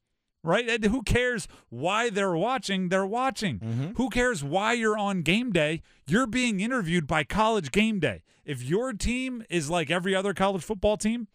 Right? 0.46 0.68
And 0.68 0.84
who 0.86 1.04
cares 1.04 1.48
why 1.70 2.10
they're 2.10 2.36
watching? 2.36 2.90
They're 2.90 3.06
watching. 3.06 3.60
Mhm. 3.60 3.96
Who 3.98 4.10
cares 4.10 4.44
why 4.44 4.74
you're 4.74 4.98
on 4.98 5.22
game 5.22 5.54
day? 5.54 5.82
You're 6.06 6.28
being 6.28 6.60
interviewed 6.60 7.08
by 7.08 7.24
college 7.24 7.72
game 7.72 8.00
day. 8.02 8.24
If 8.44 8.62
your 8.62 8.92
team 8.92 9.46
is 9.50 9.70
like 9.70 9.90
every 9.90 10.14
other 10.14 10.34
college 10.34 10.62
football 10.64 10.98
team, 10.98 11.30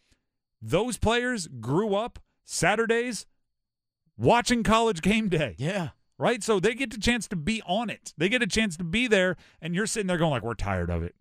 those 0.61 0.99
players 0.99 1.49
grew 1.49 1.95
up 1.95 2.19
Saturdays 2.45 3.25
watching 4.19 4.63
college 4.63 5.01
game 5.01 5.29
day, 5.31 5.55
Yeah. 5.59 5.91
right? 6.19 6.43
So 6.43 6.61
they 6.61 6.75
get 6.75 6.91
the 6.91 6.99
chance 6.99 7.27
to 7.29 7.37
be 7.37 7.63
on 7.67 7.89
it. 7.89 8.13
They 8.19 8.29
get 8.29 8.43
a 8.43 8.47
chance 8.47 8.77
to 8.77 8.85
be 8.85 9.07
there, 9.07 9.37
and 9.63 9.75
you're 9.75 9.87
sitting 9.87 10.07
there 10.09 10.19
going 10.19 10.33
like, 10.33 10.43
"We're 10.43 10.55
tired 10.55 10.91
of 10.91 11.03
it." 11.03 11.15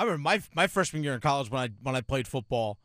I 0.00 0.04
remember 0.04 0.22
my 0.22 0.40
my 0.54 0.66
freshman 0.66 1.04
year 1.04 1.12
in 1.12 1.20
college 1.20 1.50
when 1.50 1.60
I 1.60 1.68
when 1.82 1.94
I 1.94 2.00
played 2.00 2.26
football, 2.26 2.78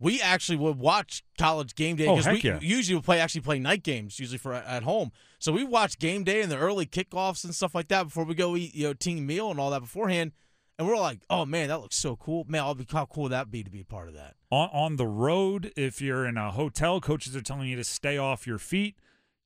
we 0.00 0.22
actually 0.22 0.56
would 0.56 0.78
watch 0.78 1.22
college 1.38 1.74
game 1.74 1.96
day 1.96 2.06
Oh, 2.06 2.14
because 2.16 2.24
heck 2.24 2.42
we 2.42 2.48
yeah. 2.48 2.58
usually 2.62 2.94
would 2.96 3.04
play 3.04 3.20
actually 3.20 3.42
play 3.42 3.58
night 3.58 3.82
games 3.82 4.18
usually 4.18 4.38
for 4.38 4.54
at 4.54 4.82
home. 4.82 5.12
So 5.38 5.52
we 5.52 5.64
watch 5.64 5.98
game 5.98 6.24
day 6.24 6.40
and 6.40 6.50
the 6.50 6.56
early 6.56 6.86
kickoffs 6.86 7.44
and 7.44 7.54
stuff 7.54 7.74
like 7.74 7.88
that 7.88 8.04
before 8.04 8.24
we 8.24 8.34
go 8.34 8.56
eat 8.56 8.74
you 8.74 8.86
know 8.86 8.94
team 8.94 9.26
meal 9.26 9.50
and 9.50 9.60
all 9.60 9.70
that 9.70 9.80
beforehand. 9.80 10.32
And 10.78 10.88
we're 10.88 10.96
like, 10.98 11.20
oh 11.28 11.44
man, 11.44 11.68
that 11.68 11.80
looks 11.82 11.96
so 11.96 12.16
cool. 12.16 12.44
Man, 12.48 12.62
I'll 12.62 12.74
be 12.74 12.86
how 12.90 13.04
cool 13.04 13.24
would 13.24 13.32
that 13.32 13.50
be 13.50 13.62
to 13.62 13.70
be 13.70 13.80
a 13.80 13.84
part 13.84 14.08
of 14.08 14.14
that. 14.14 14.34
On 14.50 14.70
on 14.72 14.96
the 14.96 15.06
road, 15.06 15.72
if 15.76 16.00
you're 16.00 16.24
in 16.24 16.38
a 16.38 16.52
hotel, 16.52 17.00
coaches 17.02 17.36
are 17.36 17.42
telling 17.42 17.68
you 17.68 17.76
to 17.76 17.84
stay 17.84 18.16
off 18.16 18.46
your 18.46 18.58
feet. 18.58 18.96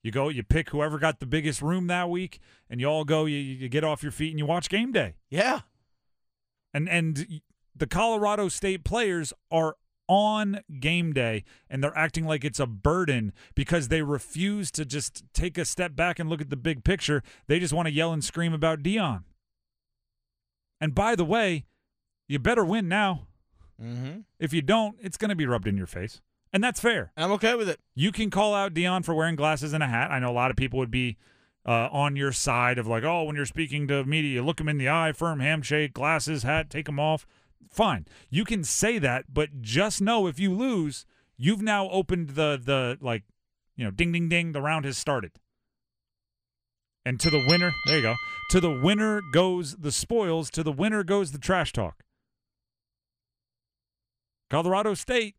You 0.03 0.13
go, 0.13 0.29
you 0.29 0.43
pick 0.45 0.71
whoever 0.71 0.99
got 0.99 1.19
the 1.19 1.27
biggest 1.27 1.61
room 1.61 1.89
that 1.89 2.09
week, 2.09 2.39
and 2.71 2.81
you 2.81 2.87
all 2.87 3.05
go. 3.05 3.27
You, 3.27 3.37
you 3.37 3.69
get 3.69 3.83
off 3.85 4.03
your 4.03 4.13
feet 4.13 4.31
and 4.31 4.39
you 4.39 4.47
watch 4.47 4.69
game 4.69 4.93
day. 4.93 5.15
Yeah. 5.29 5.61
And 6.73 6.89
and 6.89 7.41
the 7.75 7.87
Colorado 7.87 8.49
State 8.49 8.85
players 8.85 9.33
are 9.51 9.77
on 10.11 10.61
game 10.81 11.13
day 11.13 11.45
and 11.69 11.85
they're 11.85 11.97
acting 11.97 12.27
like 12.27 12.45
it's 12.45 12.59
a 12.59 12.67
burden 12.67 13.33
because 13.55 13.89
they 13.89 14.03
refuse 14.03 14.73
to 14.73 14.85
just 14.85 15.23
take 15.33 15.57
a 15.57 15.65
step 15.65 15.95
back 15.95 16.19
and 16.19 16.29
look 16.29 16.41
at 16.41 16.51
the 16.51 16.57
big 16.57 16.83
picture. 16.83 17.23
They 17.47 17.61
just 17.61 17.73
want 17.73 17.87
to 17.87 17.95
yell 17.95 18.13
and 18.13 18.25
scream 18.25 18.53
about 18.53 18.83
Deion. 18.83 19.23
And 20.81 20.97
by 20.97 21.15
the 21.15 21.25
way, 21.25 21.65
you 22.27 22.41
better 22.41 22.65
win 22.65 22.89
now. 22.89 23.29
Mm-hmm. 23.81 24.21
If 24.41 24.53
you 24.53 24.63
don't, 24.63 24.97
it's 25.01 25.17
going 25.17 25.29
to 25.29 25.37
be 25.37 25.47
rubbed 25.47 25.69
in 25.69 25.77
your 25.77 25.87
face. 25.87 26.21
And 26.53 26.65
that's 26.65 26.81
fair. 26.81 27.13
I'm 27.17 27.31
okay 27.33 27.55
with 27.55 27.69
it. 27.69 27.79
You 27.95 28.11
can 28.11 28.31
call 28.31 28.53
out 28.53 28.75
Deion 28.75 29.05
for 29.05 29.15
wearing 29.15 29.37
glasses 29.37 29.73
and 29.73 29.83
a 29.83 29.87
hat. 29.87 30.11
I 30.11 30.19
know 30.19 30.31
a 30.31 30.33
lot 30.33 30.51
of 30.51 30.57
people 30.57 30.81
would 30.81 30.91
be 30.91 31.19
uh, 31.67 31.89
on 31.93 32.17
your 32.17 32.33
side 32.33 32.79
of 32.79 32.87
like, 32.87 33.05
oh, 33.05 33.25
when 33.25 33.37
you're 33.37 33.47
speaking 33.47 33.87
to 33.89 34.05
media, 34.05 34.43
look 34.43 34.57
them 34.57 34.69
in 34.69 34.79
the 34.79 34.89
eye, 34.89 35.13
firm 35.13 35.41
handshake, 35.41 35.93
glasses, 35.93 36.43
hat, 36.43 36.71
take 36.71 36.87
them 36.87 36.99
off. 37.01 37.27
Fine, 37.69 38.07
you 38.31 38.45
can 38.45 38.65
say 38.65 38.99
that, 38.99 39.27
but 39.33 39.61
just 39.61 40.01
know 40.01 40.27
if 40.27 40.41
you 40.41 40.53
lose, 40.53 41.07
you've 41.37 41.63
now 41.63 41.89
opened 41.91 42.31
the 42.31 42.61
the 42.63 42.99
like, 43.01 43.23
you 43.77 43.85
know, 43.85 43.91
ding 43.91 44.13
ding 44.13 44.29
ding, 44.29 44.53
the 44.53 44.61
round 44.61 44.85
has 44.85 44.99
started. 44.99 45.33
And 47.05 47.19
to 47.21 47.31
the 47.31 47.45
winner, 47.49 47.73
there 47.87 47.97
you 47.97 48.03
go. 48.03 48.15
To 48.51 48.61
the 48.61 48.81
winner 48.83 49.23
goes 49.33 49.77
the 49.77 49.93
spoils. 49.93 50.51
To 50.51 50.63
the 50.63 50.73
winner 50.73 51.03
goes 51.03 51.33
the 51.33 51.39
trash 51.39 51.73
talk. 51.73 52.03
Colorado 54.51 54.95
State, 54.95 55.37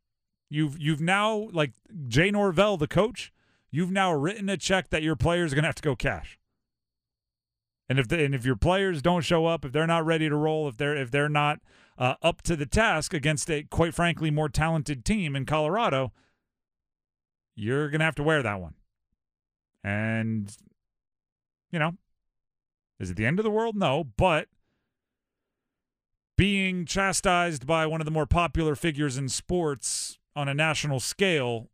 you've 0.50 0.80
you've 0.80 1.02
now 1.02 1.50
like 1.52 1.74
Jay 2.08 2.32
Norvell, 2.32 2.78
the 2.78 2.88
coach, 2.88 3.32
you've 3.72 3.92
now 3.92 4.14
written 4.14 4.50
a 4.50 4.58
check 4.58 4.90
that 4.90 5.04
your 5.04 5.16
players 5.16 5.52
are 5.52 5.56
gonna 5.56 5.68
have 5.68 5.76
to 5.76 5.82
go 5.82 5.96
cash. 5.96 6.38
And 7.90 8.00
if 8.00 8.08
the, 8.08 8.24
and 8.24 8.36
if 8.36 8.46
your 8.46 8.56
players 8.56 9.02
don't 9.02 9.22
show 9.22 9.46
up, 9.46 9.66
if 9.66 9.72
they're 9.72 9.88
not 9.88 10.06
ready 10.06 10.30
to 10.30 10.36
roll, 10.36 10.68
if 10.68 10.78
they're 10.78 10.96
if 10.96 11.12
they're 11.12 11.30
not 11.30 11.60
uh, 11.98 12.16
up 12.22 12.42
to 12.44 12.56
the 12.56 12.66
task 12.66 13.14
against 13.14 13.50
a 13.50 13.64
quite 13.64 13.94
frankly 13.94 14.32
more 14.32 14.50
talented 14.50 15.04
team 15.04 15.36
in 15.36 15.46
Colorado, 15.46 16.14
you're 17.56 17.90
gonna 17.90 18.06
have 18.06 18.16
to 18.16 18.24
wear 18.24 18.44
that 18.44 18.62
one. 18.62 18.76
And 19.84 20.56
you 21.72 21.80
know 21.80 21.96
Is 23.00 23.10
it 23.10 23.18
the 23.18 23.26
end 23.26 23.40
of 23.40 23.44
the 23.44 23.52
world? 23.52 23.76
No, 23.76 24.04
but 24.16 24.48
being 26.38 26.86
chastised 26.86 27.68
by 27.68 27.86
one 27.86 28.02
of 28.02 28.06
the 28.06 28.12
more 28.12 28.26
popular 28.26 28.76
figures 28.76 29.18
in 29.18 29.30
sports 29.30 30.18
on 30.36 30.48
a 30.48 30.54
national 30.54 31.00
scale 31.00 31.70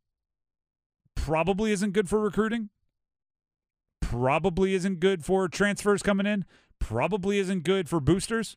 probably 1.27 1.73
isn't 1.73 1.91
good 1.91 2.07
for 2.07 2.21
recruiting. 2.21 2.69
Probably 3.99 4.73
isn't 4.75 5.01
good 5.01 5.25
for 5.25 5.49
transfers 5.49 6.01
coming 6.01 6.25
in. 6.25 6.45
Probably 6.79 7.37
isn't 7.37 7.65
good 7.65 7.89
for 7.89 7.99
boosters, 7.99 8.55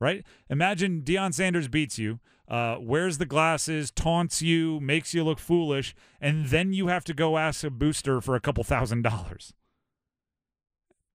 right? 0.00 0.24
Imagine 0.48 1.02
Deion 1.02 1.34
Sanders 1.34 1.68
beats 1.68 1.98
you, 1.98 2.18
uh, 2.48 2.78
wears 2.80 3.18
the 3.18 3.26
glasses, 3.26 3.90
taunts 3.90 4.40
you, 4.40 4.80
makes 4.80 5.12
you 5.12 5.22
look 5.22 5.38
foolish, 5.38 5.94
and 6.22 6.46
then 6.46 6.72
you 6.72 6.86
have 6.86 7.04
to 7.04 7.12
go 7.12 7.36
ask 7.36 7.64
a 7.64 7.70
booster 7.70 8.22
for 8.22 8.34
a 8.34 8.40
couple 8.40 8.64
thousand 8.64 9.02
dollars. 9.02 9.52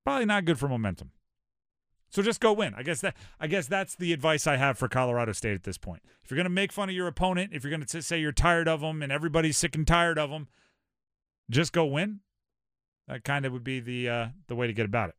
Probably 0.04 0.26
not 0.26 0.45
good 0.45 0.60
for 0.60 0.69
momentum. 0.69 1.10
So 2.12 2.21
just 2.21 2.39
go 2.39 2.54
win. 2.54 2.76
I 2.78 2.84
guess 2.84 3.02
that 3.02 3.17
I 3.39 3.48
guess 3.48 3.65
that's 3.65 3.95
the 3.95 4.13
advice 4.13 4.45
I 4.45 4.58
have 4.58 4.78
for 4.78 4.88
Colorado 4.88 5.32
State 5.32 5.56
at 5.56 5.63
this 5.63 5.80
point. 5.80 6.04
If 6.24 6.30
you're 6.30 6.38
going 6.38 6.43
to 6.43 6.52
make 6.52 6.71
fun 6.71 6.89
of 6.89 6.95
your 6.95 7.08
opponent, 7.08 7.54
if 7.54 7.63
you're 7.63 7.71
going 7.71 7.84
to 7.84 8.02
say 8.04 8.19
you're 8.19 8.32
tired 8.32 8.67
of 8.67 8.82
them 8.82 9.02
and 9.02 9.12
everybody's 9.12 9.58
sick 9.58 9.76
and 9.76 9.88
tired 9.88 10.19
of 10.19 10.30
them, 10.30 10.48
just 11.50 11.74
go 11.74 11.86
win. 11.86 12.20
That 13.08 13.24
kind 13.24 13.46
of 13.46 13.54
would 13.54 13.64
be 13.64 13.80
the 13.80 14.10
uh, 14.10 14.28
the 14.48 14.56
way 14.56 14.68
to 14.68 14.74
get 14.74 14.86
about 14.86 15.10
it. 15.10 15.16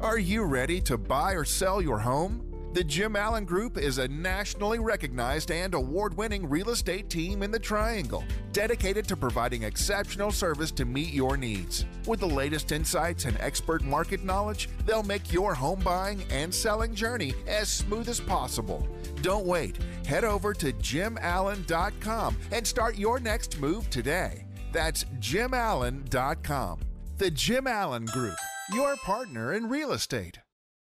Are 0.00 0.18
you 0.18 0.44
ready 0.44 0.80
to 0.82 0.98
buy 0.98 1.32
or 1.32 1.44
sell 1.44 1.80
your 1.80 1.98
home? 1.98 2.48
The 2.74 2.84
Jim 2.84 3.16
Allen 3.16 3.46
Group 3.46 3.78
is 3.78 3.96
a 3.96 4.08
nationally 4.08 4.78
recognized 4.78 5.50
and 5.50 5.72
award 5.72 6.14
winning 6.16 6.48
real 6.48 6.68
estate 6.68 7.08
team 7.08 7.42
in 7.42 7.50
the 7.50 7.58
Triangle, 7.58 8.22
dedicated 8.52 9.08
to 9.08 9.16
providing 9.16 9.62
exceptional 9.62 10.30
service 10.30 10.70
to 10.72 10.84
meet 10.84 11.14
your 11.14 11.38
needs. 11.38 11.86
With 12.06 12.20
the 12.20 12.26
latest 12.26 12.70
insights 12.70 13.24
and 13.24 13.40
expert 13.40 13.82
market 13.82 14.22
knowledge, 14.22 14.68
they'll 14.84 15.02
make 15.02 15.32
your 15.32 15.54
home 15.54 15.80
buying 15.80 16.22
and 16.30 16.54
selling 16.54 16.94
journey 16.94 17.32
as 17.46 17.70
smooth 17.70 18.08
as 18.08 18.20
possible. 18.20 18.86
Don't 19.22 19.46
wait. 19.46 19.78
Head 20.06 20.24
over 20.24 20.52
to 20.54 20.72
jimallen.com 20.74 22.36
and 22.52 22.66
start 22.66 22.98
your 22.98 23.18
next 23.18 23.58
move 23.58 23.88
today. 23.88 24.44
That's 24.72 25.04
jimallen.com. 25.18 26.80
The 27.18 27.30
Jim 27.30 27.66
Allen 27.66 28.04
Group, 28.06 28.38
your 28.72 28.96
partner 28.96 29.54
in 29.54 29.68
real 29.68 29.92
estate. 29.92 30.38